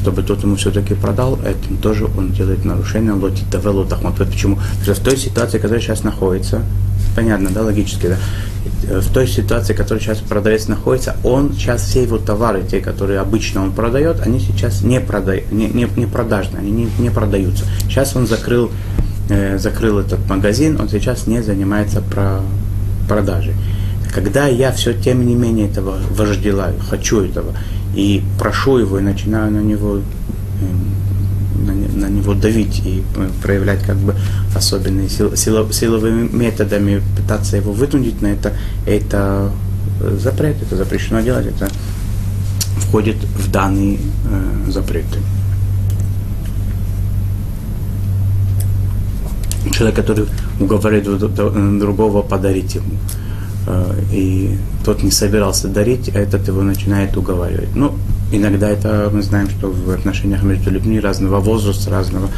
чтобы 0.00 0.22
тот 0.22 0.42
ему 0.42 0.56
все-таки 0.56 0.94
продал, 0.94 1.38
этим 1.44 1.76
тоже 1.78 2.06
он 2.16 2.32
делает 2.32 2.64
нарушение 2.64 3.12
лоти 3.12 3.44
тавелу 3.50 3.84
тахмот. 3.84 4.16
Почему? 4.16 4.56
Потому 4.56 4.82
что 4.82 4.94
в 4.94 5.00
той 5.00 5.16
ситуации, 5.16 5.58
которая 5.58 5.80
сейчас 5.80 6.02
находится, 6.04 6.62
понятно, 7.14 7.50
да, 7.50 7.62
логически, 7.62 8.08
да, 8.08 8.16
в 9.00 9.12
той 9.12 9.26
ситуации, 9.26 9.72
в 9.72 9.76
которой 9.76 9.98
сейчас 9.98 10.18
продавец 10.18 10.68
находится, 10.68 11.16
он 11.24 11.52
сейчас 11.52 11.82
все 11.82 12.02
его 12.02 12.18
товары, 12.18 12.62
те, 12.62 12.80
которые 12.80 13.20
обычно 13.20 13.62
он 13.62 13.72
продает, 13.72 14.20
они 14.20 14.38
сейчас 14.38 14.82
не, 14.82 15.00
прода... 15.00 15.36
не, 15.50 15.68
не, 15.68 15.88
не 15.96 16.06
продажны, 16.06 16.58
они 16.58 16.70
не, 16.70 16.88
не 16.98 17.10
продаются. 17.10 17.64
Сейчас 17.82 18.14
он 18.14 18.26
закрыл, 18.26 18.70
э, 19.28 19.58
закрыл 19.58 19.98
этот 19.98 20.26
магазин, 20.28 20.80
он 20.80 20.88
сейчас 20.88 21.26
не 21.26 21.42
занимается 21.42 22.00
про 22.00 22.40
продажей. 23.08 23.54
Когда 24.14 24.46
я 24.46 24.72
все 24.72 24.94
тем 24.94 25.26
не 25.26 25.34
менее 25.34 25.68
этого 25.68 25.98
вожделаю, 26.10 26.78
хочу 26.78 27.22
этого, 27.24 27.52
и 27.94 28.22
прошу 28.38 28.78
его, 28.78 28.98
и 28.98 29.02
начинаю 29.02 29.50
на 29.50 29.60
него 29.60 29.96
эм, 29.96 30.98
на, 31.98 32.08
него 32.08 32.34
давить 32.34 32.80
и 32.84 33.02
э, 33.16 33.28
проявлять 33.42 33.82
как 33.82 33.96
бы 33.96 34.14
особенные 34.54 35.08
сил, 35.08 35.36
сило, 35.36 35.70
силовыми 35.72 36.28
методами, 36.32 37.02
пытаться 37.16 37.56
его 37.56 37.72
вынудить 37.72 38.22
на 38.22 38.28
это, 38.28 38.52
это 38.86 39.50
запрет, 40.18 40.62
это 40.62 40.76
запрещено 40.76 41.20
делать, 41.20 41.46
это 41.46 41.68
входит 42.76 43.16
в 43.16 43.50
данные 43.50 43.98
э, 43.98 44.70
запреты. 44.70 45.18
Человек, 49.72 49.96
который 49.96 50.26
уговаривает 50.60 51.78
другого 51.78 52.22
подарить 52.22 52.76
ему 52.76 52.86
Э, 52.86 53.27
и 54.12 54.56
тот 54.84 55.02
не 55.02 55.10
собирался 55.10 55.68
дарить, 55.68 56.10
а 56.14 56.18
этот 56.18 56.48
его 56.48 56.62
начинает 56.62 57.16
уговаривать. 57.16 57.74
Ну, 57.74 57.94
иногда 58.32 58.68
это 58.68 59.10
мы 59.12 59.22
знаем, 59.22 59.48
что 59.50 59.68
в 59.70 59.90
отношениях 59.90 60.42
между 60.42 60.70
людьми 60.70 61.00
разного 61.00 61.40
возраста, 61.40 61.90
разного 61.90 62.28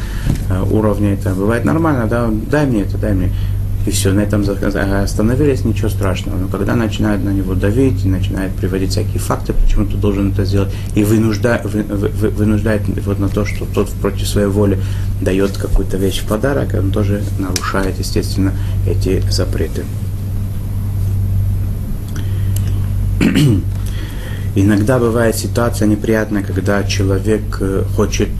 э, 0.49 0.62
уровня 0.71 1.14
это 1.14 1.31
бывает 1.31 1.64
нормально, 1.64 2.07
да, 2.07 2.29
дай 2.51 2.66
мне 2.66 2.83
это, 2.83 2.99
дай 2.99 3.14
мне. 3.14 3.33
И 3.87 3.90
все, 3.93 4.12
на 4.12 4.21
этом 4.21 4.45
остановились, 5.03 5.64
ничего 5.64 5.88
страшного. 5.88 6.37
Но 6.37 6.49
когда 6.49 6.77
начинают 6.77 7.25
на 7.25 7.31
него 7.31 7.55
давить, 7.55 8.05
начинают 8.05 8.53
приводить 8.55 8.90
всякие 8.90 9.19
факты, 9.19 9.55
почему 9.55 9.87
ты 9.87 9.97
должен 9.97 10.33
это 10.33 10.45
сделать, 10.45 10.71
и 10.95 11.03
вынуждает, 11.03 11.64
вы, 11.64 11.83
вы, 11.83 12.29
вынуждает 12.29 12.83
вот 13.07 13.19
на 13.19 13.29
то, 13.29 13.47
что 13.47 13.64
тот 13.64 13.88
против 13.90 14.29
своей 14.29 14.49
воли 14.49 14.79
дает 15.23 15.57
какую-то 15.57 15.97
вещь 15.97 16.21
в 16.21 16.27
подарок, 16.27 16.75
он 16.75 16.90
тоже 16.90 17.23
нарушает, 17.38 17.99
естественно, 17.99 18.53
эти 18.87 19.23
запреты. 19.31 19.85
Иногда 24.55 24.99
бывает 24.99 25.37
ситуация 25.37 25.87
неприятная, 25.87 26.43
когда 26.43 26.83
человек 26.85 27.43
э, 27.61 27.85
хочет 27.95 28.31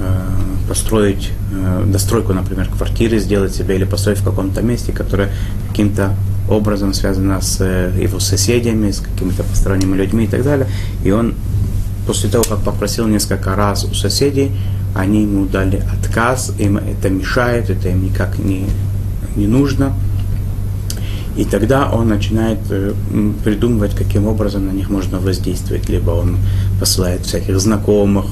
э, 0.00 0.20
построить 0.68 1.30
э, 1.52 1.84
достройку, 1.86 2.32
например, 2.34 2.68
квартиры 2.68 3.18
сделать 3.18 3.54
себе 3.54 3.76
или 3.76 3.84
построить 3.84 4.18
в 4.18 4.24
каком-то 4.24 4.62
месте, 4.62 4.92
которое 4.92 5.30
каким-то 5.70 6.14
образом 6.48 6.92
связано 6.94 7.40
с 7.40 7.64
его 7.64 8.20
соседями, 8.20 8.90
с 8.90 9.00
какими-то 9.00 9.42
посторонними 9.42 9.96
людьми 9.96 10.24
и 10.24 10.28
так 10.28 10.42
далее. 10.42 10.66
И 11.04 11.10
он 11.10 11.34
после 12.06 12.30
того, 12.30 12.44
как 12.44 12.60
попросил 12.60 13.06
несколько 13.06 13.54
раз 13.54 13.84
у 13.84 13.94
соседей, 13.94 14.52
они 14.94 15.22
ему 15.22 15.46
дали 15.46 15.82
отказ, 15.92 16.52
им 16.58 16.78
это 16.78 17.10
мешает, 17.10 17.70
это 17.70 17.88
им 17.88 18.04
никак 18.04 18.38
не, 18.38 18.66
не 19.36 19.46
нужно– 19.46 19.92
и 21.38 21.44
тогда 21.44 21.88
он 21.88 22.08
начинает 22.08 22.58
э, 22.68 22.92
придумывать, 23.44 23.94
каким 23.94 24.26
образом 24.26 24.66
на 24.66 24.72
них 24.72 24.90
можно 24.90 25.20
воздействовать. 25.20 25.88
Либо 25.88 26.10
он 26.10 26.36
посылает 26.80 27.26
всяких 27.26 27.60
знакомых, 27.60 28.26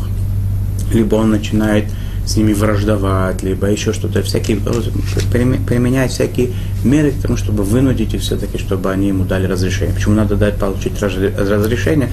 либо 0.93 1.15
он 1.15 1.31
начинает 1.31 1.85
с 2.27 2.37
ними 2.37 2.53
враждовать, 2.53 3.45
либо 3.45 3.69
еще 3.69 3.93
что-то, 3.93 4.23
всякие, 4.23 4.57
применяет 4.57 6.11
всякие 6.11 6.51
меры 6.83 7.13
к 7.13 7.23
тому, 7.23 7.37
чтобы 7.37 7.63
вынудить 7.63 8.13
их 8.13 8.23
все-таки, 8.23 8.59
чтобы 8.59 8.91
они 8.91 9.07
ему 9.07 9.25
дали 9.25 9.47
разрешение. 9.47 9.95
Почему 9.95 10.17
надо 10.17 10.35
дать 10.35 10.59
получить 10.59 11.01
разрешение? 11.01 12.11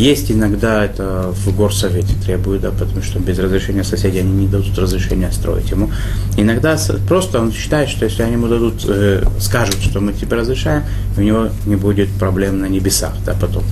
Есть 0.00 0.32
иногда 0.32 0.82
это 0.82 1.30
в 1.30 1.54
горсовете 1.54 2.14
требуют, 2.24 2.62
да, 2.62 2.70
потому 2.70 3.02
что 3.02 3.18
без 3.18 3.38
разрешения 3.38 3.84
соседей 3.84 4.20
они 4.20 4.32
не 4.32 4.48
дадут 4.48 4.78
разрешения 4.78 5.30
строить 5.30 5.70
ему. 5.70 5.90
Иногда 6.38 6.78
просто 7.06 7.38
он 7.38 7.52
считает, 7.52 7.90
что 7.90 8.06
если 8.06 8.22
они 8.22 8.32
ему 8.32 8.48
дадут, 8.48 8.82
э, 8.88 9.22
скажут, 9.38 9.76
что 9.82 10.00
мы 10.00 10.14
тебе 10.14 10.38
разрешаем, 10.38 10.84
у 11.18 11.20
него 11.20 11.48
не 11.66 11.76
будет 11.76 12.08
проблем 12.12 12.60
на 12.60 12.64
небесах, 12.64 13.12
да, 13.26 13.36
потом. 13.38 13.62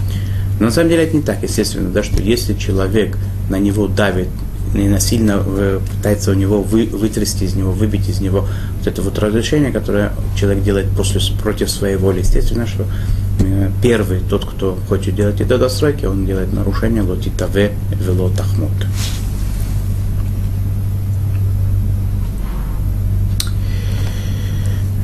Но 0.60 0.66
на 0.66 0.70
самом 0.70 0.90
деле 0.90 1.04
это 1.04 1.16
не 1.16 1.22
так, 1.22 1.42
естественно, 1.42 1.88
да, 1.88 2.02
что 2.02 2.22
если 2.22 2.52
человек 2.52 3.16
на 3.48 3.58
него 3.58 3.86
давит 3.86 4.28
и 4.74 4.86
насильно 4.86 5.42
э, 5.46 5.80
пытается 5.96 6.32
у 6.32 6.34
него 6.34 6.60
вы, 6.60 6.84
вытрясти 6.88 7.46
из 7.46 7.54
него, 7.54 7.72
выбить 7.72 8.06
из 8.06 8.20
него 8.20 8.46
вот 8.76 8.86
это 8.86 9.00
вот 9.00 9.18
разрешение, 9.18 9.72
которое 9.72 10.12
человек 10.36 10.62
делает 10.62 10.90
после, 10.94 11.22
против 11.40 11.70
своей 11.70 11.96
воли, 11.96 12.18
естественно, 12.18 12.66
что 12.66 12.84
первый, 13.82 14.20
тот, 14.20 14.44
кто 14.44 14.78
хочет 14.88 15.14
делать 15.14 15.40
это 15.40 15.58
достройки, 15.58 16.04
он 16.04 16.26
делает 16.26 16.52
нарушение 16.52 17.02
лотитаве 17.02 17.72
вело 17.92 18.30
тахмут. 18.30 18.70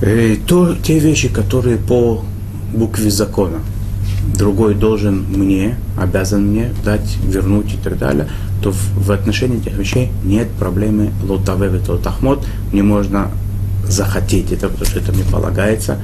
Э, 0.02 0.36
то, 0.46 0.74
те 0.74 0.98
вещи, 0.98 1.28
которые 1.28 1.78
по 1.78 2.24
букве 2.74 3.10
закона, 3.10 3.60
другой 4.36 4.74
должен 4.74 5.24
мне, 5.28 5.76
обязан 5.98 6.48
мне 6.48 6.70
дать, 6.84 7.16
вернуть 7.26 7.72
и 7.74 7.76
так 7.76 7.98
далее, 7.98 8.28
то 8.62 8.70
в, 8.70 9.06
в 9.06 9.12
отношении 9.12 9.58
этих 9.58 9.78
вещей 9.78 10.10
нет 10.24 10.48
проблемы 10.58 11.10
лотаве 11.22 11.68
вело 11.68 11.96
тахмот, 11.96 12.44
не 12.72 12.82
можно 12.82 13.30
захотеть 13.88 14.52
это, 14.52 14.68
потому 14.68 14.86
что 14.86 14.98
это 14.98 15.12
мне 15.12 15.24
полагается, 15.24 15.98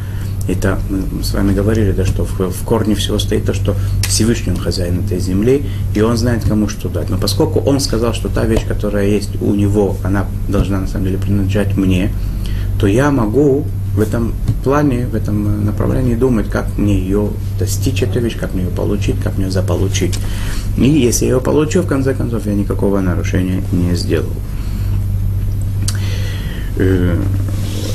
это 0.52 0.78
мы 0.88 1.22
с 1.22 1.32
вами 1.32 1.52
говорили, 1.52 1.92
да, 1.92 2.04
что 2.04 2.24
в, 2.24 2.38
в 2.38 2.64
корне 2.64 2.94
всего 2.94 3.18
стоит 3.18 3.44
то, 3.44 3.54
что 3.54 3.74
Всевышний 4.02 4.52
он 4.52 4.58
хозяин 4.58 5.04
этой 5.04 5.18
земли, 5.18 5.64
и 5.94 6.00
он 6.00 6.16
знает, 6.16 6.44
кому 6.44 6.68
что 6.68 6.88
дать. 6.88 7.10
Но 7.10 7.18
поскольку 7.18 7.60
он 7.60 7.80
сказал, 7.80 8.14
что 8.14 8.28
та 8.28 8.44
вещь, 8.44 8.66
которая 8.66 9.08
есть 9.08 9.40
у 9.40 9.54
него, 9.54 9.96
она 10.02 10.26
должна 10.48 10.80
на 10.80 10.86
самом 10.86 11.06
деле 11.06 11.18
принадлежать 11.18 11.76
мне, 11.76 12.10
то 12.78 12.86
я 12.86 13.10
могу 13.10 13.64
в 13.94 14.00
этом 14.00 14.32
плане, 14.62 15.06
в 15.06 15.14
этом 15.14 15.64
направлении 15.64 16.14
думать, 16.14 16.48
как 16.48 16.78
мне 16.78 16.98
ее 16.98 17.30
достичь, 17.58 18.02
эту 18.02 18.20
вещь, 18.20 18.36
как 18.38 18.54
мне 18.54 18.64
ее 18.64 18.70
получить, 18.70 19.20
как 19.22 19.36
мне 19.36 19.46
ее 19.46 19.50
заполучить. 19.50 20.18
И 20.78 20.88
если 20.88 21.26
я 21.26 21.32
ее 21.32 21.40
получу, 21.40 21.82
в 21.82 21.86
конце 21.86 22.14
концов, 22.14 22.46
я 22.46 22.54
никакого 22.54 23.00
нарушения 23.00 23.62
не 23.72 23.94
сделал. 23.96 24.30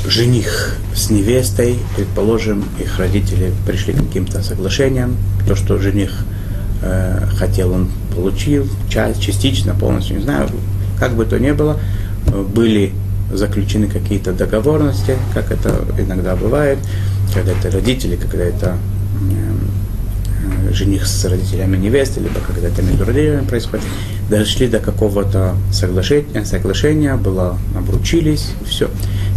Жених 0.08 0.76
с 0.94 1.10
невестой, 1.10 1.78
предположим, 1.96 2.64
их 2.78 2.98
родители 2.98 3.52
пришли 3.66 3.92
к 3.92 3.98
каким-то 3.98 4.42
соглашениям, 4.42 5.16
то, 5.46 5.56
что 5.56 5.78
жених 5.78 6.12
э, 6.82 7.26
хотел, 7.36 7.72
он 7.72 7.88
получил, 8.14 8.68
часть, 8.88 9.20
частично, 9.20 9.74
полностью, 9.74 10.18
не 10.18 10.22
знаю, 10.22 10.48
как 10.98 11.14
бы 11.14 11.24
то 11.24 11.38
ни 11.38 11.50
было, 11.50 11.80
были 12.54 12.92
заключены 13.32 13.88
какие-то 13.88 14.32
договорности, 14.32 15.16
как 15.34 15.50
это 15.50 15.84
иногда 15.98 16.36
бывает, 16.36 16.78
когда 17.34 17.52
это 17.52 17.70
родители, 17.70 18.16
когда 18.16 18.44
это 18.44 18.76
э, 19.30 20.72
жених 20.72 21.06
с 21.06 21.24
родителями 21.24 21.76
невесты, 21.76 22.20
либо 22.20 22.40
когда 22.46 22.68
это 22.68 22.82
между 22.82 23.04
родителями 23.04 23.46
происходит, 23.46 23.84
дошли 24.30 24.68
до 24.68 24.78
какого-то 24.78 25.56
соглашения, 25.72 26.44
соглашения 26.44 27.16
было, 27.16 27.58
обручились, 27.76 28.52
все. 28.66 28.88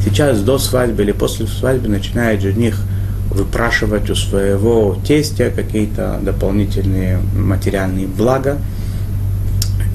Сейчас 0.10 0.42
до 0.42 0.58
свадьбы 0.58 1.04
или 1.04 1.12
после 1.12 1.46
свадьбы 1.46 1.88
начинает 1.88 2.42
жених 2.42 2.82
выпрашивать 3.30 4.10
у 4.10 4.16
своего 4.16 4.98
тестя 5.06 5.52
какие-то 5.52 6.20
дополнительные 6.24 7.20
материальные 7.36 8.08
блага. 8.08 8.58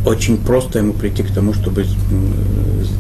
Очень 0.06 0.38
просто 0.38 0.78
ему 0.78 0.92
прийти 0.92 1.24
к 1.24 1.34
тому, 1.34 1.52
чтобы 1.52 1.84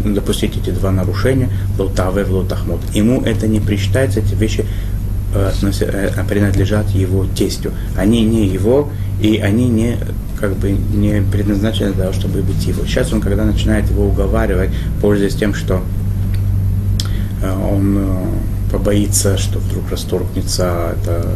допустить 0.04 0.56
эти 0.56 0.70
два 0.70 0.90
нарушения, 0.90 1.50
лотаве 1.78 2.24
в 2.24 2.32
лотахмот. 2.32 2.80
Ему 2.92 3.22
это 3.22 3.46
не 3.46 3.60
причитается, 3.60 4.18
эти 4.18 4.34
вещи 4.34 4.66
э, 5.34 5.52
э, 5.62 6.24
принадлежат 6.28 6.90
его 6.90 7.26
тестю. 7.26 7.70
Они 7.96 8.24
не 8.24 8.48
его, 8.48 8.90
и 9.20 9.36
они 9.36 9.68
не 9.68 9.98
как 10.40 10.56
бы 10.56 10.72
не 10.72 11.22
предназначены 11.22 11.92
для 11.92 12.06
того, 12.06 12.12
чтобы 12.12 12.42
быть 12.42 12.66
его. 12.66 12.84
Сейчас 12.86 13.12
он, 13.12 13.20
когда 13.20 13.44
начинает 13.44 13.88
его 13.88 14.08
уговаривать, 14.08 14.70
пользуясь 15.00 15.36
тем, 15.36 15.54
что 15.54 15.80
Э, 15.80 15.93
он 17.52 17.96
э, 17.98 18.24
побоится, 18.72 19.36
что 19.38 19.58
вдруг 19.58 19.90
расторгнется 19.90 20.94
это 21.00 21.26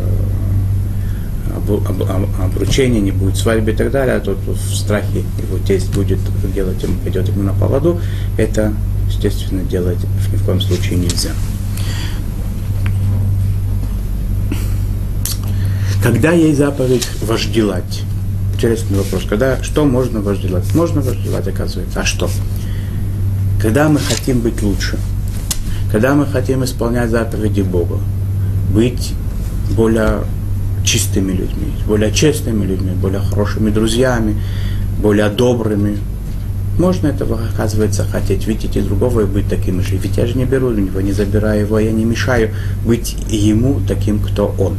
обручение, 2.43 3.01
не 3.01 3.11
будет 3.11 3.37
свадьбы 3.37 3.73
и 3.73 3.75
так 3.75 3.91
далее, 3.91 4.17
а 4.17 4.21
тот 4.21 4.39
в 4.39 4.75
страхе 4.75 5.25
его 5.43 5.59
тесть 5.59 5.93
будет 5.93 6.19
делать, 6.55 6.83
ему, 6.83 6.99
пойдет 7.01 7.29
ему 7.29 7.43
на 7.43 7.53
поводу, 7.53 8.01
это, 8.37 8.73
естественно, 9.09 9.63
делать 9.63 9.99
ни 10.33 10.37
в 10.37 10.45
коем 10.45 10.61
случае 10.61 10.99
нельзя. 10.99 11.31
Когда 16.03 16.33
есть 16.33 16.59
заповедь 16.59 17.09
вожделать, 17.23 18.03
интересный 18.55 18.99
вопрос. 18.99 19.25
Когда, 19.29 19.63
что 19.63 19.85
можно 19.85 20.21
вожделать? 20.21 20.75
Можно 20.75 21.01
вожделать, 21.01 21.47
оказывается. 21.49 22.01
А 22.01 22.05
что? 22.05 22.31
Когда 23.61 23.89
мы 23.89 23.99
хотим 23.99 24.41
быть 24.41 24.63
лучше, 24.63 24.99
когда 25.91 26.15
мы 26.15 26.27
хотим 26.27 26.65
исполнять 26.65 27.11
заповеди 27.11 27.63
Бога, 27.63 27.99
быть 28.73 29.15
более 29.71 30.21
чистыми 30.85 31.33
людьми, 31.33 31.73
более 31.87 32.13
честными 32.13 32.65
людьми, 32.65 32.93
более 32.93 33.21
хорошими 33.21 33.71
друзьями, 33.71 34.37
более 35.01 35.29
добрыми. 35.29 35.99
Можно 36.79 37.09
этого, 37.09 37.41
оказывается, 37.53 38.05
хотеть, 38.05 38.47
видеть 38.47 38.77
и 38.77 38.81
другого 38.81 39.23
и 39.23 39.25
быть 39.25 39.49
таким 39.49 39.83
же. 39.83 39.97
Ведь 39.97 40.17
я 40.17 40.27
же 40.27 40.39
не 40.39 40.45
беру 40.45 40.69
у 40.69 40.73
него, 40.73 41.01
не 41.01 41.13
забираю 41.13 41.63
его, 41.63 41.79
я 41.79 41.91
не 41.91 42.05
мешаю 42.05 42.51
быть 42.85 43.17
ему 43.29 43.81
таким, 43.87 44.21
кто 44.21 44.55
он. 44.59 44.77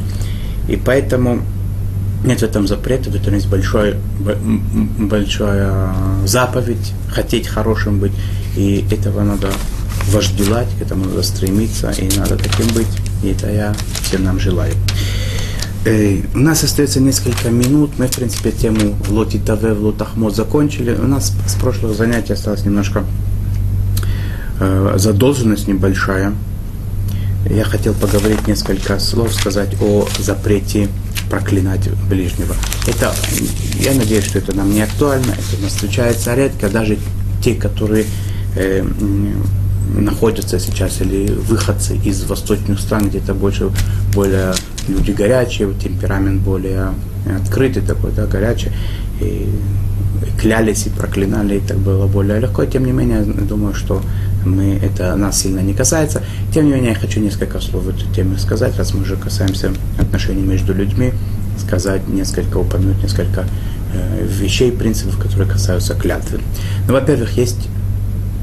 И 0.69 0.77
поэтому 0.77 1.41
нет 2.23 2.39
в 2.39 2.43
этом 2.43 2.67
запрета, 2.67 3.09
в 3.09 3.15
этом 3.15 3.33
есть 3.33 3.49
большой, 3.49 3.95
большая 4.99 5.93
заповедь, 6.25 6.93
хотеть 7.09 7.47
хорошим 7.47 7.99
быть, 7.99 8.11
и 8.55 8.85
этого 8.91 9.23
надо 9.23 9.47
вожделать, 10.09 10.67
к 10.77 10.81
этому 10.81 11.05
надо 11.05 11.23
стремиться, 11.23 11.91
и 11.91 12.09
надо 12.17 12.37
таким 12.37 12.67
быть. 12.73 12.87
И 13.23 13.29
это 13.29 13.51
я 13.51 13.75
всем 14.03 14.23
нам 14.23 14.39
желаю. 14.39 14.73
У 16.33 16.37
нас 16.37 16.63
остается 16.63 16.99
несколько 16.99 17.49
минут. 17.49 17.91
Мы, 17.97 18.07
в 18.07 18.15
принципе, 18.15 18.51
тему 18.51 18.95
в 18.99 19.11
лоте 19.11 19.39
Таве, 19.39 19.71
лотахмот 19.71 20.35
закончили. 20.35 20.93
У 20.93 21.07
нас 21.07 21.33
с 21.47 21.53
прошлого 21.55 21.93
занятия 21.93 22.33
осталось 22.33 22.65
немножко 22.65 23.05
э, 24.59 24.95
задолженность 24.97 25.67
небольшая. 25.67 26.33
Я 27.49 27.63
хотел 27.63 27.93
поговорить 27.93 28.45
несколько 28.47 28.99
слов, 28.99 29.33
сказать 29.33 29.81
о 29.81 30.05
запрете 30.19 30.89
проклинать 31.29 31.89
ближнего. 32.09 32.55
Это, 32.85 33.13
я 33.79 33.93
надеюсь, 33.93 34.25
что 34.25 34.39
это 34.39 34.55
нам 34.55 34.71
не 34.71 34.81
актуально, 34.81 35.31
это 35.31 35.59
у 35.59 35.63
нас 35.63 35.73
встречается 35.73 36.35
редко, 36.35 36.69
даже 36.69 36.97
те, 37.41 37.55
которые 37.55 38.05
э, 38.55 38.83
находятся 39.97 40.59
сейчас, 40.59 41.01
или 41.01 41.31
выходцы 41.31 41.97
из 41.97 42.23
восточных 42.23 42.79
стран, 42.79 43.09
где-то 43.09 43.33
больше, 43.33 43.69
более 44.13 44.53
люди 44.87 45.11
горячие, 45.11 45.73
темперамент 45.73 46.41
более 46.41 46.93
открытый 47.35 47.81
такой, 47.81 48.11
да, 48.11 48.25
горячий, 48.25 48.71
и 49.21 49.49
клялись 50.39 50.87
и 50.87 50.89
проклинали, 50.89 51.57
и 51.57 51.59
так 51.59 51.77
было 51.77 52.07
более 52.07 52.39
легко. 52.39 52.65
Тем 52.65 52.85
не 52.85 52.91
менее, 52.91 53.23
думаю, 53.23 53.73
что 53.73 54.01
мы, 54.45 54.79
это 54.81 55.15
нас 55.15 55.41
сильно 55.41 55.59
не 55.59 55.73
касается. 55.73 56.23
Тем 56.53 56.65
не 56.65 56.73
менее, 56.73 56.91
я 56.91 56.95
хочу 56.95 57.19
несколько 57.19 57.59
слов 57.59 57.87
эту 57.87 58.05
тему 58.13 58.37
сказать, 58.37 58.77
раз 58.77 58.93
мы 58.93 59.01
уже 59.01 59.17
касаемся 59.17 59.71
отношений 59.99 60.43
между 60.43 60.73
людьми, 60.73 61.11
сказать 61.59 62.07
несколько, 62.07 62.57
упомянуть 62.57 63.01
несколько 63.03 63.45
э, 63.93 64.25
вещей, 64.25 64.71
принципов, 64.71 65.17
которые 65.17 65.49
касаются 65.49 65.93
клятвы. 65.93 66.39
Ну, 66.87 66.93
во-первых, 66.93 67.37
есть 67.37 67.67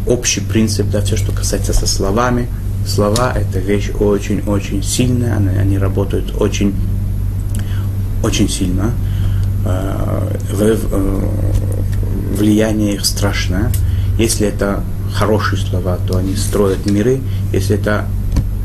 общий 0.07 0.40
принцип, 0.40 0.88
да, 0.90 1.01
все, 1.01 1.16
что 1.16 1.33
касается 1.33 1.73
со 1.73 1.87
словами. 1.87 2.49
Слова– 2.87 3.33
это 3.37 3.59
вещь 3.59 3.90
очень-очень 3.99 4.83
сильная, 4.83 5.37
они, 5.37 5.49
они 5.49 5.79
работают 5.79 6.35
очень, 6.40 6.75
очень 8.23 8.49
сильно. 8.49 8.92
Э, 9.64 10.37
э, 10.51 10.77
влияние 12.37 12.95
их 12.95 13.05
страшное. 13.05 13.73
Если 14.19 14.47
это 14.47 14.85
хорошие 15.12 15.59
слова, 15.59 15.99
то 16.07 16.19
они 16.19 16.37
строят 16.37 16.87
миры. 16.87 17.21
Если 17.53 17.77
это 17.77 18.07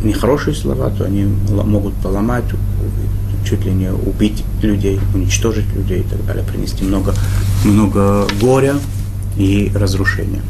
нехорошие 0.03 0.55
слова, 0.55 0.89
то 0.89 1.05
они 1.05 1.25
могут 1.49 1.93
поломать, 1.95 2.43
чуть 3.47 3.65
ли 3.65 3.71
не 3.71 3.91
убить 3.91 4.43
людей, 4.61 4.99
уничтожить 5.13 5.65
людей 5.75 6.01
и 6.01 6.03
так 6.03 6.23
далее, 6.25 6.43
принести 6.43 6.83
много, 6.83 7.13
много 7.63 8.27
горя 8.39 8.75
и 9.37 9.71
разрушения. 9.73 10.41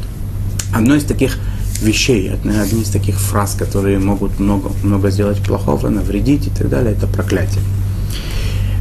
Одно 0.72 0.94
из 0.94 1.04
таких 1.04 1.38
вещей, 1.82 2.32
одна 2.32 2.64
из 2.64 2.88
таких 2.88 3.18
фраз, 3.18 3.54
которые 3.54 3.98
могут 3.98 4.40
много, 4.40 4.70
много 4.82 5.10
сделать 5.10 5.38
плохого, 5.38 5.88
навредить 5.88 6.46
и 6.46 6.50
так 6.50 6.68
далее, 6.68 6.94
это 6.94 7.06
проклятие. 7.06 7.62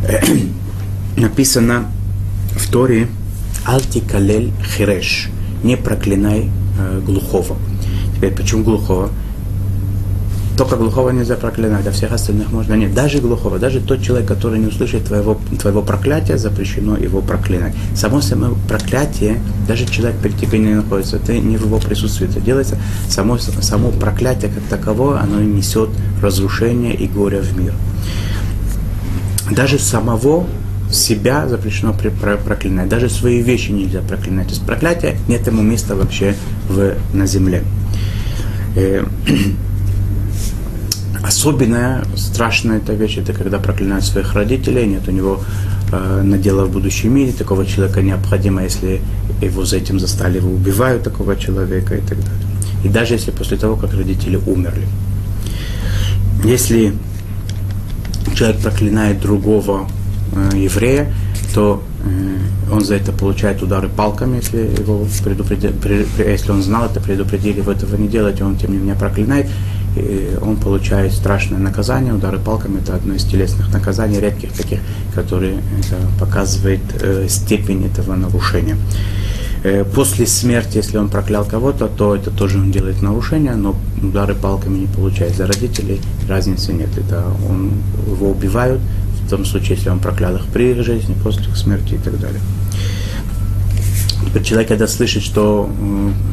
Написано 1.18 1.86
в 2.56 2.72
Торе 2.72 3.08
«Алтикалель 3.66 4.52
хиреш»– 4.76 5.30
«Не 5.64 5.78
проклинай 5.78 6.50
э, 6.80 7.02
глухого». 7.06 7.58
Теперь, 8.16 8.34
почему 8.34 8.64
глухого? 8.64 9.10
Только 10.62 10.76
глухого 10.76 11.10
нельзя 11.10 11.38
проклинать, 11.38 11.88
а 11.88 11.92
всех 11.92 12.12
остальных 12.12 12.52
можно. 12.52 12.76
Нет, 12.76 12.94
даже 12.94 13.18
глухого, 13.18 13.58
даже 13.58 13.80
тот 13.80 14.04
человек, 14.04 14.28
который 14.28 14.60
не 14.60 14.68
услышит 14.68 15.06
твоего, 15.06 15.42
твоего 15.60 15.82
проклятия, 15.82 16.38
запрещено 16.38 16.96
его 16.98 17.20
проклинать. 17.24 17.74
Само 17.96 18.22
само 18.22 18.56
проклятие, 18.68 19.40
даже 19.68 19.88
человек 19.88 20.20
перед 20.22 20.38
тебе 20.38 20.60
не 20.60 20.76
находится, 20.76 21.18
ты 21.18 21.40
не 21.40 21.58
в 21.58 21.66
его 21.66 21.80
присутствии 21.80 22.30
это 22.30 22.40
делается, 22.40 22.78
само, 23.10 23.40
само 23.40 23.90
проклятие 23.90 24.52
как 24.52 24.62
таковое, 24.70 25.20
оно 25.20 25.42
несет 25.42 25.90
разрушение 26.22 26.94
и 26.94 27.08
горе 27.08 27.42
в 27.42 27.58
мир. 27.58 27.74
Даже 29.50 29.80
самого 29.80 30.46
себя 30.92 31.48
запрещено 31.48 31.96
проклинать. 32.46 32.88
Даже 32.88 33.10
свои 33.10 33.42
вещи 33.42 33.72
нельзя 33.72 34.02
проклинать. 34.02 34.50
То 34.50 34.54
есть 34.54 34.64
проклятие 34.64 35.18
нет 35.28 35.48
ему 35.48 35.64
места 35.64 35.96
вообще 35.96 36.36
в, 36.70 36.94
на 37.16 37.26
земле. 37.26 37.64
Особенная, 41.24 42.04
страшная 42.16 42.78
эта 42.78 42.94
вещь, 42.94 43.18
это 43.18 43.34
когда 43.34 43.60
проклинают 43.60 44.06
своих 44.06 44.34
родителей, 44.34 44.88
нет 44.88 45.08
у 45.08 45.12
него 45.12 45.40
э, 45.92 46.22
надела 46.24 46.66
в 46.66 46.72
будущем 46.72 47.14
мире, 47.14 47.32
такого 47.32 47.66
человека 47.66 48.02
необходимо, 48.02 48.64
если 48.64 49.02
его 49.42 49.64
за 49.66 49.78
этим 49.78 50.00
застали, 50.00 50.38
его 50.38 50.52
убивают 50.52 51.04
такого 51.04 51.36
человека 51.36 51.96
и 51.96 52.02
так 52.02 52.18
далее. 52.18 52.42
И 52.84 52.90
даже 52.90 53.14
если 53.14 53.32
после 53.32 53.58
того, 53.58 53.76
как 53.76 53.94
родители 53.94 54.36
умерли. 54.36 54.88
Если 56.44 56.94
человек 58.36 58.62
проклинает 58.62 59.22
другого 59.22 59.88
э, 60.34 60.58
еврея, 60.58 61.14
то 61.54 61.84
э, 62.04 62.74
он 62.74 62.82
за 62.82 62.96
это 62.96 63.12
получает 63.12 63.62
удары 63.62 63.90
палками, 63.90 64.38
если 64.38 64.58
его 64.58 65.06
предупредили, 65.24 66.08
если 66.18 66.52
он 66.52 66.64
знал 66.64 66.86
это, 66.86 67.00
предупредили 67.00 67.60
его 67.60 67.72
этого 67.72 67.96
не 67.96 68.08
делать, 68.08 68.42
он 68.42 68.56
тем 68.56 68.72
не 68.72 68.78
менее 68.78 68.96
проклинает 68.96 69.48
и 69.96 70.38
он 70.42 70.58
получает 70.58 71.14
страшное 71.14 71.60
наказание. 71.60 72.14
Удары 72.14 72.40
палками– 72.40 72.80
это 72.82 72.96
одно 72.96 73.14
из 73.14 73.24
телесных 73.24 73.74
наказаний, 73.74 74.20
редких 74.20 74.54
таких, 74.54 74.80
которые 75.14 75.56
это 75.80 75.98
показывает 76.20 76.82
э, 77.02 77.28
степень 77.28 77.86
этого 77.86 78.16
нарушения. 78.16 78.78
Э, 79.64 79.84
после 79.84 80.26
смерти, 80.26 80.78
если 80.78 80.98
он 80.98 81.10
проклял 81.10 81.46
кого-то, 81.46 81.88
то 81.88 82.16
это 82.16 82.32
тоже 82.32 82.58
он 82.58 82.72
делает 82.72 83.02
нарушение, 83.02 83.56
но 83.56 83.76
удары 84.02 84.34
палками 84.34 84.80
не 84.80 84.88
получает 84.88 85.36
за 85.36 85.46
родителей, 85.46 86.02
разницы 86.28 86.74
нет. 86.74 86.90
Это 86.98 87.26
он, 87.48 87.72
его 88.08 88.32
убивают, 88.32 88.82
в 89.26 89.30
том 89.30 89.46
случае, 89.46 89.78
если 89.78 89.90
он 89.90 90.00
проклял 90.00 90.36
их 90.36 90.46
при 90.46 90.72
их 90.72 90.84
жизни, 90.84 91.16
после 91.24 91.44
их 91.44 91.58
смерти 91.58 91.94
и 91.94 91.98
так 91.98 92.20
далее. 92.20 92.42
Человек, 94.44 94.70
когда 94.70 94.88
слышит, 94.88 95.24
что 95.24 95.70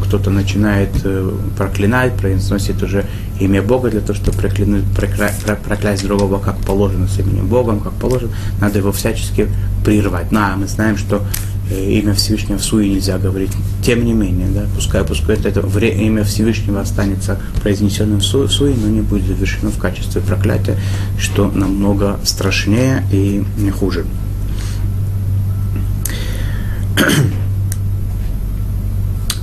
кто-то 0.05 0.31
начинает 0.31 0.91
э, 1.05 1.31
проклинать, 1.57 2.15
произносит 2.15 2.83
уже 2.83 3.05
имя 3.41 3.61
Бога 3.61 3.91
для 3.91 4.01
того, 4.01 4.15
чтобы 4.15 4.37
проклянуть, 4.39 4.85
прокля, 4.97 5.33
проклясть 5.65 6.05
другого 6.05 6.39
как 6.39 6.59
положено 6.59 7.09
с 7.09 7.19
именем 7.19 7.47
Богом, 7.47 7.81
как 7.81 7.93
положено, 7.95 8.33
надо 8.61 8.79
его 8.79 8.93
всячески 8.93 9.49
прервать. 9.85 10.31
Ну, 10.33 10.41
а 10.41 10.57
мы 10.57 10.67
знаем, 10.69 10.97
что 10.97 11.23
э, 11.71 11.91
имя 11.91 12.15
Всевышнего 12.15 12.59
в 12.59 12.63
суе 12.63 12.89
нельзя 12.89 13.19
говорить. 13.19 13.51
Тем 13.83 14.05
не 14.05 14.13
менее, 14.13 14.49
да, 14.49 14.67
пускай, 14.75 15.05
пускай 15.05 15.37
это, 15.37 15.49
это 15.49 15.87
имя 15.87 16.25
Всевышнего 16.25 16.81
останется 16.81 17.41
произнесенным 17.63 18.21
в 18.21 18.25
суе, 18.25 18.75
но 18.81 18.89
не 18.89 19.01
будет 19.01 19.27
завершено 19.27 19.71
в 19.71 19.79
качестве 19.79 20.21
проклятия, 20.21 20.77
что 21.19 21.51
намного 21.51 22.21
страшнее 22.23 23.03
и 23.11 23.45
хуже. 23.77 24.05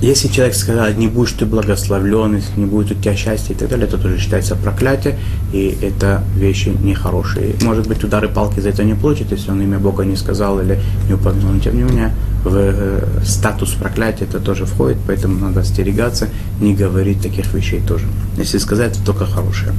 Если 0.00 0.28
человек 0.28 0.54
сказал, 0.54 0.92
не 0.92 1.08
будешь 1.08 1.32
ты 1.32 1.46
благословлен, 1.46 2.36
если 2.36 2.60
не 2.60 2.66
будет 2.66 2.90
у 2.90 2.94
тебя 2.94 3.16
счастья 3.16 3.54
и 3.54 3.56
так 3.56 3.68
далее, 3.68 3.86
это 3.86 3.96
тоже 3.96 4.18
считается 4.18 4.54
проклятие, 4.54 5.18
и 5.52 5.76
это 5.80 6.22
вещи 6.34 6.68
нехорошие. 6.68 7.54
Может 7.62 7.88
быть, 7.88 8.04
удары 8.04 8.28
палки 8.28 8.60
за 8.60 8.68
это 8.68 8.84
не 8.84 8.94
получит, 8.94 9.30
если 9.30 9.50
он 9.50 9.62
имя 9.62 9.78
Бога 9.78 10.04
не 10.04 10.16
сказал 10.16 10.60
или 10.60 10.78
не 11.08 11.14
упомянул, 11.14 11.52
но 11.52 11.60
тем 11.60 11.76
не 11.76 11.82
менее 11.82 12.12
в 12.44 12.54
э, 12.54 13.22
статус 13.24 13.70
проклятия 13.70 14.24
это 14.24 14.38
тоже 14.38 14.66
входит, 14.66 14.98
поэтому 15.06 15.38
надо 15.38 15.60
остерегаться, 15.60 16.28
не 16.60 16.74
говорить 16.74 17.22
таких 17.22 17.52
вещей 17.54 17.80
тоже. 17.80 18.06
Если 18.36 18.58
сказать, 18.58 18.92
то 18.92 19.06
только 19.06 19.24
хорошее. 19.24 19.72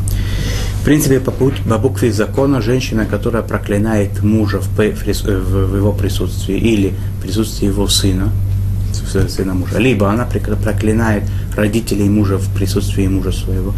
В 0.82 0.84
принципе, 0.84 1.19
по, 1.19 1.32
по 1.32 1.77
букве 1.77 2.12
закона, 2.12 2.62
женщина, 2.62 3.06
которая 3.06 3.43
проклинает 3.43 4.23
мужа 4.23 4.60
в, 4.60 4.77
в 4.77 5.75
его 5.75 5.91
присутствии 5.91 6.58
или 6.58 6.93
присутствии 7.21 7.67
его 7.67 7.88
сына, 7.88 8.32
сына 9.29 9.53
мужа. 9.53 9.77
Либо 9.79 10.10
она 10.10 10.25
проклинает 10.25 11.23
родителей 11.55 12.10
мужа 12.10 12.38
в 12.38 12.49
присутствии 12.53 13.07
мужа 13.07 13.31
своего, 13.31 13.73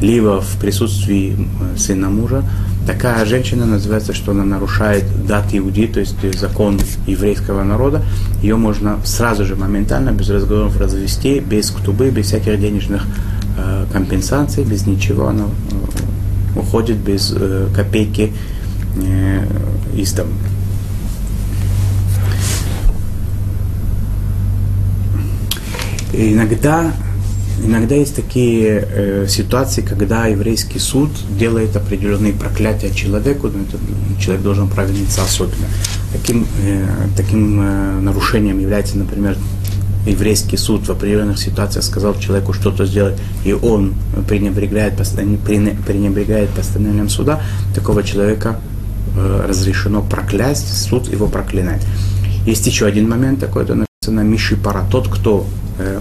либо 0.00 0.40
в 0.40 0.56
присутствии 0.60 1.36
сына 1.76 2.10
мужа, 2.10 2.42
такая 2.86 3.24
женщина 3.24 3.64
называется, 3.66 4.12
что 4.12 4.32
она 4.32 4.44
нарушает 4.44 5.04
дат 5.26 5.46
иуди, 5.52 5.86
то 5.86 6.00
есть 6.00 6.16
закон 6.38 6.78
еврейского 7.06 7.62
народа. 7.64 8.02
Ее 8.42 8.56
можно 8.56 8.98
сразу 9.04 9.44
же, 9.46 9.56
моментально, 9.56 10.10
без 10.10 10.28
разговоров 10.28 10.78
развести, 10.78 11.40
без 11.40 11.70
ктубы, 11.70 12.10
без 12.10 12.26
всяких 12.26 12.60
денежных 12.60 13.02
э, 13.56 13.86
компенсаций, 13.92 14.64
без 14.64 14.86
ничего. 14.86 15.28
Она 15.28 15.44
э, 15.44 16.58
уходит 16.58 16.98
без 16.98 17.32
э, 17.34 17.68
копейки 17.74 18.32
э, 18.96 19.46
из 19.96 20.12
дома. 20.12 20.30
Иногда 26.16 26.92
Иногда 27.62 27.94
есть 27.94 28.16
такие 28.16 28.84
э, 28.90 29.26
ситуации, 29.28 29.80
когда 29.80 30.26
еврейский 30.26 30.80
суд 30.80 31.10
делает 31.38 31.76
определенные 31.76 32.32
проклятия 32.32 32.92
человеку, 32.92 33.48
но 33.48 33.62
этот 33.62 33.80
человек 34.20 34.42
должен 34.42 34.68
провиниться 34.68 35.22
особенно. 35.22 35.66
Таким, 36.12 36.46
э, 36.62 36.84
таким 37.16 37.60
э, 37.60 38.00
нарушением 38.00 38.58
является, 38.58 38.98
например, 38.98 39.36
еврейский 40.04 40.56
суд 40.56 40.86
в 40.86 40.90
определенных 40.90 41.38
ситуациях 41.38 41.84
сказал 41.84 42.18
человеку 42.18 42.52
что-то 42.52 42.86
сделать, 42.86 43.18
и 43.44 43.52
он 43.52 43.94
пренебрегает, 44.28 44.96
пренебрегает 44.96 46.50
постановлением 46.50 47.08
суда, 47.08 47.40
такого 47.74 48.02
человека 48.02 48.60
э, 49.16 49.46
разрешено 49.48 50.02
проклясть, 50.02 50.88
суд 50.88 51.08
его 51.08 51.28
проклинает. 51.28 51.82
Есть 52.46 52.66
еще 52.66 52.84
один 52.86 53.08
момент 53.08 53.40
такой, 53.40 53.64
написано 54.10 54.20
Миши 54.20 54.56
Пара, 54.56 54.84
тот, 54.90 55.08
кто 55.08 55.46
э, 55.78 56.00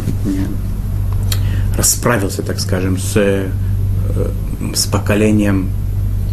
расправился, 1.77 2.41
так 2.41 2.59
скажем, 2.59 2.97
с, 2.97 3.13
э, 3.15 3.49
с 4.75 4.85
поколением, 4.87 5.69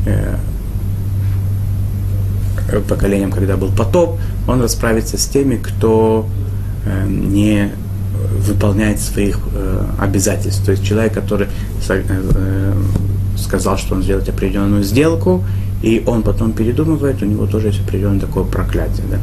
э, 0.07 0.37
поколением, 2.89 3.31
когда 3.31 3.57
был 3.57 3.71
потоп, 3.71 4.19
он 4.47 4.63
расправится 4.63 5.17
с 5.17 5.27
теми, 5.27 5.57
кто 5.57 6.27
э, 6.87 7.07
не 7.07 7.73
выполняет 8.47 9.01
своих 9.01 9.41
обязательств. 9.99 10.65
То 10.65 10.73
есть 10.73 10.85
человек, 10.85 11.15
который 11.15 11.49
сказал, 13.37 13.77
что 13.79 13.95
он 13.95 14.03
сделает 14.03 14.29
определенную 14.29 14.83
сделку, 14.85 15.43
и 15.83 16.03
он 16.07 16.23
потом 16.23 16.53
передумывает, 16.53 17.23
у 17.23 17.27
него 17.27 17.47
тоже 17.47 17.69
есть 17.69 17.81
определенное 17.81 18.21
такое 18.21 18.45
проклятие, 18.45 19.07
да, 19.11 19.19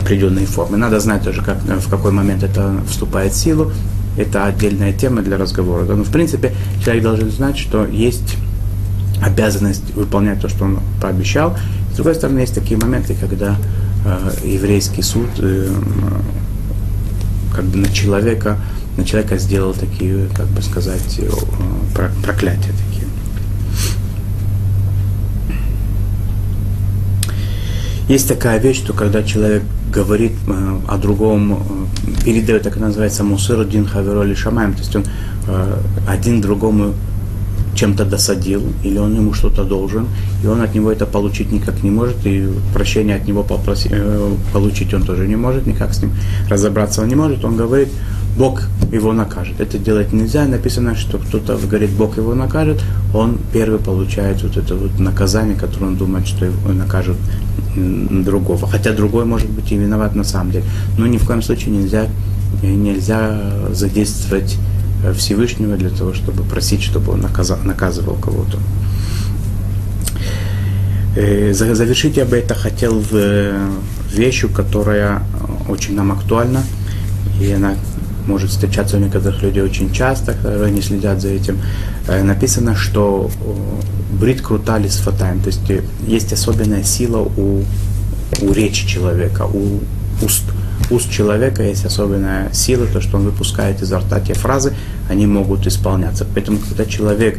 определенные 0.00 0.46
формы. 0.46 0.76
Надо 0.76 1.00
знать 1.00 1.22
тоже, 1.22 1.42
как, 1.42 1.58
в 1.62 1.90
какой 1.90 2.12
момент 2.12 2.42
это 2.44 2.76
вступает 2.88 3.32
в 3.32 3.36
силу, 3.36 3.72
это 4.16 4.46
отдельная 4.46 4.92
тема 4.92 5.22
для 5.22 5.36
разговора. 5.36 5.84
Да? 5.84 5.94
Но 5.94 6.04
в 6.04 6.10
принципе 6.10 6.52
человек 6.82 7.02
должен 7.02 7.30
знать, 7.30 7.58
что 7.58 7.86
есть 7.86 8.36
обязанность 9.20 9.94
выполнять 9.94 10.40
то, 10.40 10.48
что 10.48 10.64
он 10.64 10.78
пообещал. 11.00 11.56
С 11.92 11.96
другой 11.96 12.14
стороны, 12.14 12.40
есть 12.40 12.54
такие 12.54 12.78
моменты, 12.78 13.16
когда 13.18 13.56
э, 14.04 14.30
еврейский 14.44 15.02
суд 15.02 15.28
э, 15.38 15.68
как 17.54 17.64
бы 17.64 17.78
на 17.78 17.88
человека, 17.88 18.58
на 18.96 19.04
человека 19.04 19.38
сделал 19.38 19.72
такие, 19.72 20.28
как 20.34 20.46
бы 20.46 20.62
сказать, 20.62 21.18
э, 21.18 21.28
проклятия 22.22 22.72
такие. 22.72 23.06
Есть 28.08 28.28
такая 28.28 28.60
вещь, 28.60 28.78
что 28.78 28.92
когда 28.92 29.22
человек 29.24 29.62
говорит 29.92 30.32
э, 30.46 30.78
о 30.86 30.96
другом, 30.96 31.52
э, 31.54 32.24
передает, 32.24 32.62
так 32.62 32.76
называется, 32.76 33.24
мусыр 33.24 33.60
один 33.60 33.84
хавероли 33.84 34.34
шамаем, 34.34 34.74
то 34.74 34.78
есть 34.78 34.94
он 34.94 35.04
э, 35.48 35.78
один 36.06 36.40
другому 36.40 36.94
чем-то 37.74 38.04
досадил, 38.04 38.62
или 38.84 38.98
он 38.98 39.14
ему 39.16 39.32
что-то 39.32 39.64
должен, 39.64 40.06
и 40.42 40.46
он 40.46 40.62
от 40.62 40.74
него 40.74 40.90
это 40.90 41.06
получить 41.06 41.52
никак 41.52 41.82
не 41.82 41.90
может, 41.90 42.16
и 42.26 42.48
прощения 42.72 43.16
от 43.16 43.26
него 43.26 43.42
попросить, 43.42 43.92
э, 43.92 44.34
получить 44.52 44.94
он 44.94 45.02
тоже 45.02 45.26
не 45.26 45.36
может, 45.36 45.66
никак 45.66 45.92
с 45.92 46.02
ним 46.02 46.12
разобраться 46.48 47.02
он 47.02 47.08
не 47.08 47.16
может, 47.16 47.44
он 47.44 47.56
говорит, 47.56 47.88
Бог 48.36 48.62
его 48.92 49.12
накажет. 49.12 49.60
Это 49.60 49.78
делать 49.78 50.12
нельзя. 50.12 50.46
Написано, 50.46 50.94
что 50.94 51.18
кто-то 51.18 51.56
говорит, 51.56 51.90
Бог 51.90 52.18
его 52.18 52.34
накажет, 52.34 52.82
он 53.14 53.38
первый 53.52 53.78
получает 53.78 54.42
вот 54.42 54.56
это 54.56 54.74
вот 54.74 54.98
наказание, 54.98 55.56
которое 55.56 55.86
он 55.86 55.96
думает, 55.96 56.26
что 56.26 56.44
его 56.44 56.72
накажет 56.72 57.16
другого. 57.74 58.66
Хотя 58.66 58.92
другой 58.92 59.24
может 59.24 59.50
быть 59.50 59.72
и 59.72 59.76
виноват 59.76 60.14
на 60.14 60.24
самом 60.24 60.52
деле. 60.52 60.64
Но 60.98 61.06
ни 61.06 61.16
в 61.16 61.26
коем 61.26 61.42
случае 61.42 61.76
нельзя, 61.76 62.06
нельзя 62.62 63.40
задействовать 63.72 64.56
э, 65.04 65.12
Всевышнего 65.12 65.76
для 65.76 65.90
того, 65.90 66.12
чтобы 66.12 66.42
просить, 66.42 66.82
чтобы 66.82 67.12
он 67.12 67.20
наказал, 67.20 67.58
наказывал 67.64 68.16
кого-то. 68.16 68.58
Э, 71.16 71.52
завершить 71.54 72.18
я 72.18 72.26
бы 72.26 72.36
это 72.36 72.54
хотел 72.54 73.00
в 73.00 73.14
э, 73.14 73.70
вещью, 74.12 74.50
которая 74.50 75.22
очень 75.68 75.94
нам 75.94 76.12
актуальна, 76.12 76.62
и 77.40 77.50
она 77.52 77.74
может 78.26 78.50
встречаться 78.50 78.96
у 78.96 79.00
некоторых 79.00 79.42
людей 79.42 79.62
очень 79.62 79.92
часто, 79.92 80.32
которые 80.32 80.70
не 80.70 80.82
следят 80.82 81.20
за 81.20 81.28
этим. 81.28 81.60
Э, 82.08 82.22
написано, 82.22 82.74
что 82.74 83.30
брит 84.12 84.40
крутали 84.42 84.88
с 84.88 84.96
фатаем, 84.96 85.40
то 85.40 85.48
есть 85.48 85.70
э, 85.70 85.82
есть 86.06 86.32
особенная 86.32 86.82
сила 86.82 87.18
у, 87.18 87.64
у 88.42 88.52
речи 88.52 88.86
человека, 88.86 89.42
у 89.44 89.80
уст. 90.22 90.44
Уст 90.90 91.10
человека 91.10 91.62
есть 91.62 91.84
особенная 91.84 92.52
сила, 92.52 92.86
то, 92.86 93.00
что 93.00 93.16
он 93.16 93.24
выпускает 93.24 93.82
изо 93.82 93.98
рта 93.98 94.20
те 94.20 94.34
фразы, 94.34 94.72
они 95.08 95.26
могут 95.26 95.66
исполняться. 95.66 96.26
Поэтому, 96.32 96.58
когда 96.58 96.84
человек 96.84 97.38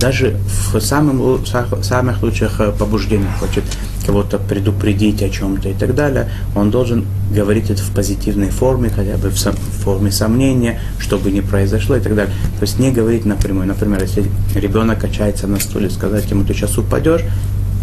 даже 0.00 0.36
в 0.72 0.80
самых, 0.80 1.46
самых 1.82 2.22
лучших 2.22 2.60
э, 2.60 2.72
побуждениях 2.72 3.38
хочет 3.38 3.64
кого-то 4.08 4.38
предупредить 4.38 5.22
о 5.22 5.28
чем-то 5.28 5.68
и 5.68 5.74
так 5.74 5.94
далее, 5.94 6.30
он 6.56 6.70
должен 6.70 7.04
говорить 7.30 7.68
это 7.68 7.82
в 7.82 7.90
позитивной 7.90 8.48
форме, 8.48 8.88
хотя 8.88 9.18
бы 9.18 9.28
в, 9.28 9.38
сом, 9.38 9.54
в 9.54 9.84
форме 9.84 10.10
сомнения, 10.10 10.80
чтобы 10.98 11.30
не 11.30 11.42
произошло 11.42 11.94
и 11.94 12.00
так 12.00 12.14
далее. 12.14 12.34
То 12.58 12.62
есть 12.62 12.78
не 12.78 12.90
говорить 12.90 13.26
напрямую. 13.26 13.66
Например, 13.66 14.02
если 14.02 14.24
ребенок 14.54 15.00
качается 15.00 15.46
на 15.46 15.60
стуле, 15.60 15.90
сказать 15.90 16.30
ему, 16.30 16.44
ты 16.44 16.54
сейчас 16.54 16.78
упадешь, 16.78 17.20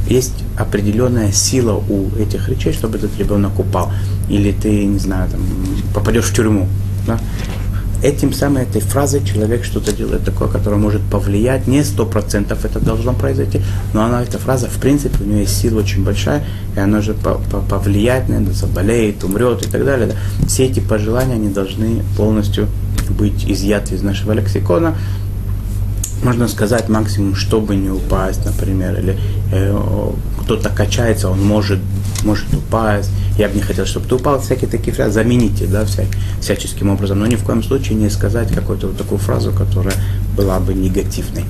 есть 0.09 0.33
определенная 0.57 1.31
сила 1.31 1.73
у 1.73 2.09
этих 2.17 2.49
речей, 2.49 2.73
чтобы 2.73 2.97
этот 2.97 3.15
ребенок 3.19 3.59
упал. 3.59 3.91
Или 4.27 4.51
ты, 4.51 4.85
не 4.85 4.97
знаю, 4.97 5.29
там, 5.29 5.41
попадешь 5.93 6.25
в 6.25 6.33
тюрьму. 6.33 6.67
Да? 7.05 7.19
Этим 8.05 8.33
самым, 8.33 8.63
этой 8.63 8.81
фразой 8.81 9.23
человек 9.25 9.63
что-то 9.63 9.91
делает 9.91 10.23
такое, 10.23 10.47
которое 10.47 10.77
может 10.77 11.01
повлиять, 11.01 11.67
не 11.67 11.83
сто 11.83 12.05
процентов 12.05 12.63
это 12.63 12.79
должно 12.79 13.13
произойти, 13.13 13.61
но 13.93 14.03
она, 14.03 14.21
эта 14.21 14.37
фраза, 14.37 14.67
в 14.67 14.77
принципе, 14.79 15.23
у 15.23 15.27
нее 15.27 15.41
есть 15.41 15.57
сила 15.59 15.79
очень 15.79 16.03
большая, 16.03 16.45
и 16.75 16.79
она 16.79 17.01
же 17.01 17.15
повлиять, 17.15 18.29
наверное, 18.29 18.53
заболеет, 18.53 19.23
умрет 19.23 19.65
и 19.65 19.69
так 19.69 19.83
далее. 19.83 20.07
Да. 20.07 20.47
Все 20.47 20.65
эти 20.65 20.79
пожелания, 20.79 21.33
они 21.33 21.49
должны 21.49 22.03
полностью 22.15 22.67
быть 23.09 23.45
изъяты 23.49 23.95
из 23.95 24.03
нашего 24.03 24.33
лексикона, 24.33 24.95
можно 26.23 26.47
сказать 26.47 26.89
максимум, 26.89 27.35
чтобы 27.35 27.75
не 27.75 27.89
упасть, 27.89 28.45
например, 28.45 28.99
или 28.99 29.17
э, 29.51 30.11
кто-то 30.45 30.69
качается, 30.69 31.29
он 31.29 31.43
может, 31.43 31.79
может 32.23 32.45
упасть, 32.53 33.09
я 33.37 33.49
бы 33.49 33.55
не 33.55 33.61
хотел, 33.61 33.85
чтобы 33.85 34.07
ты 34.07 34.15
упал, 34.15 34.39
всякие 34.39 34.69
такие 34.69 34.93
фразы, 34.93 35.11
замените, 35.11 35.65
да, 35.65 35.85
вся, 35.85 36.03
всяческим 36.39 36.89
образом, 36.89 37.19
но 37.19 37.25
ни 37.25 37.35
в 37.35 37.43
коем 37.43 37.63
случае 37.63 37.97
не 37.97 38.09
сказать 38.09 38.53
какую-то 38.53 38.87
вот 38.87 38.97
такую 38.97 39.19
фразу, 39.19 39.51
которая 39.51 39.95
была 40.37 40.59
бы 40.59 40.73
негативной. 40.73 41.43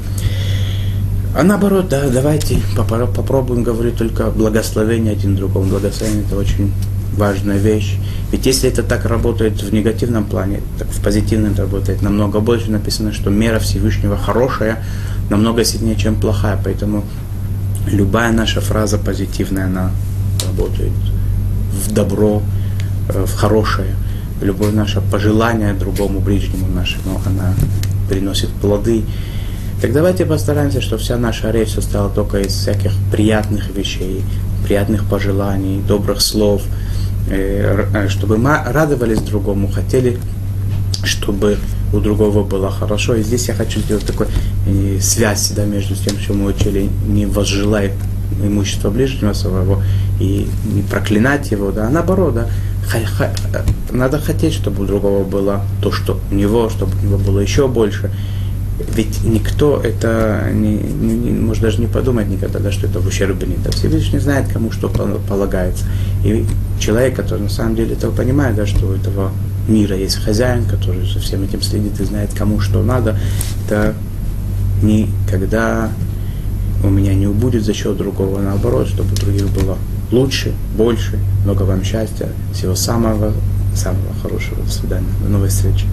А 1.38 1.44
наоборот, 1.44 1.90
да, 1.90 2.08
давайте 2.08 2.60
попробуем 2.78 3.64
говорить 3.64 3.98
только 3.98 4.32
благословение 4.32 5.12
один 5.12 5.36
другому. 5.36 5.66
Благословение 5.66 6.24
это 6.24 6.38
очень 6.38 6.72
важная 7.18 7.58
вещь. 7.58 7.98
Ведь 8.32 8.46
если 8.46 8.70
это 8.70 8.84
так 8.84 9.06
работает 9.06 9.62
в 9.62 9.74
негативном 9.74 10.24
плане, 10.24 10.62
так 10.80 10.88
в 10.88 11.02
позитивном 11.02 11.52
это 11.52 11.64
работает 11.64 12.02
намного 12.02 12.40
больше. 12.40 12.72
Написано, 12.72 13.12
что 13.12 13.32
мера 13.32 13.60
Всевышнего 13.60 14.18
хорошая, 14.18 14.82
намного 15.30 15.66
сильнее, 15.66 15.98
чем 15.98 16.16
плохая. 16.16 16.58
Поэтому 16.64 17.04
любая 17.88 18.32
наша 18.32 18.62
фраза 18.62 18.98
позитивная, 18.98 19.66
она 19.66 19.92
работает 20.46 20.92
в 21.72 21.92
добро, 21.92 22.42
э, 23.10 23.26
в 23.26 23.36
хорошее. 23.36 23.96
Любое 24.42 24.72
наше 24.72 25.02
пожелание 25.02 25.74
другому 25.74 26.20
ближнему 26.20 26.68
нашему, 26.68 27.22
она 27.26 27.54
приносит 28.10 28.50
плоды. 28.50 29.04
Так 29.82 29.94
давайте 29.94 30.26
постараемся, 30.26 30.82
чтобы 30.82 31.02
вся 31.02 31.18
наша 31.18 31.52
речь 31.52 31.70
состояла 31.70 32.10
только 32.10 32.40
из 32.40 32.54
всяких 32.54 32.92
приятных 33.12 33.70
вещей, 33.76 34.24
приятных 34.64 35.06
пожеланий, 35.06 35.82
добрых 35.82 36.22
слов, 36.22 36.64
э, 37.30 37.86
э, 37.94 38.10
чтобы 38.10 38.38
мы 38.38 38.58
радовались 38.66 39.20
другому, 39.20 39.70
хотели, 39.70 40.18
чтобы 41.04 41.58
у 41.96 42.00
другого 42.00 42.44
было 42.44 42.70
хорошо. 42.70 43.16
И 43.16 43.24
здесь 43.24 43.48
я 43.48 43.54
хочу 43.54 43.80
сделать 43.80 44.06
такую 44.06 44.30
связь 45.02 45.52
да, 45.56 45.66
между 45.66 45.96
тем, 45.96 46.20
что 46.20 46.34
мы 46.34 46.48
учили, 46.48 46.90
не 47.08 47.26
возжелай 47.26 47.92
имущество 48.44 48.90
ближнего 48.90 49.34
своего 49.34 49.82
и 50.20 50.48
не 50.74 50.82
проклинать 50.82 51.52
его, 51.52 51.72
да, 51.72 51.88
а 51.88 51.90
наоборот, 51.90 52.34
да, 52.36 52.48
надо 53.92 54.20
хотеть, 54.20 54.54
чтобы 54.54 54.84
у 54.84 54.86
другого 54.86 55.24
было 55.24 55.62
то, 55.82 55.92
что 55.92 56.20
у 56.32 56.36
него, 56.36 56.70
чтобы 56.70 56.92
у 57.02 57.06
него 57.06 57.18
было 57.18 57.40
еще 57.40 57.68
больше. 57.68 58.12
ведь 58.96 59.24
никто 59.24 59.80
это 59.82 60.50
не, 60.52 60.76
не, 60.78 61.14
не- 61.16 61.32
может 61.32 61.64
даже 61.64 61.80
не 61.80 61.88
подумать 61.88 62.28
никогда, 62.28 62.60
да, 62.60 62.72
что 62.72 62.88
это 62.88 63.00
в 63.00 63.08
ущербе 63.08 63.48
да, 63.64 63.72
Всевышний 63.72 64.20
знает, 64.20 64.48
кому 64.52 64.72
что 64.72 64.90
пол- 64.90 65.20
полагается. 65.30 65.86
И 66.24 66.46
человек, 66.80 67.16
который 67.16 67.42
на 67.42 67.50
самом 67.50 67.76
деле 67.76 67.94
этого 67.94 68.12
понимает, 68.12 68.56
да, 68.56 68.66
что 68.66 68.88
у 68.88 68.94
этого 68.94 69.32
мира 69.68 69.96
есть 69.96 70.18
хозяин, 70.18 70.66
который 70.66 71.06
за 71.12 71.20
всем 71.20 71.44
этим 71.44 71.62
следит 71.62 72.00
и 72.00 72.06
знает, 72.06 72.32
кому 72.34 72.60
что 72.60 72.84
надо, 72.84 73.18
это 73.66 73.94
никогда 74.82 75.90
у 76.84 76.90
меня 76.90 77.14
не 77.14 77.28
убудет 77.28 77.64
за 77.64 77.74
счет 77.74 77.98
другого, 77.98 78.40
наоборот, 78.42 78.88
чтобы 78.88 79.14
у 79.14 79.16
других 79.16 79.50
было 79.50 79.78
лучше, 80.12 80.54
больше. 80.78 81.20
Много 81.44 81.64
вам 81.64 81.84
счастья, 81.84 82.28
всего 82.54 82.76
самого, 82.76 83.34
самого 83.76 84.14
хорошего. 84.22 84.64
До 84.64 84.72
свидания. 84.72 85.08
До 85.24 85.30
новой 85.30 85.50
встречи. 85.50 85.86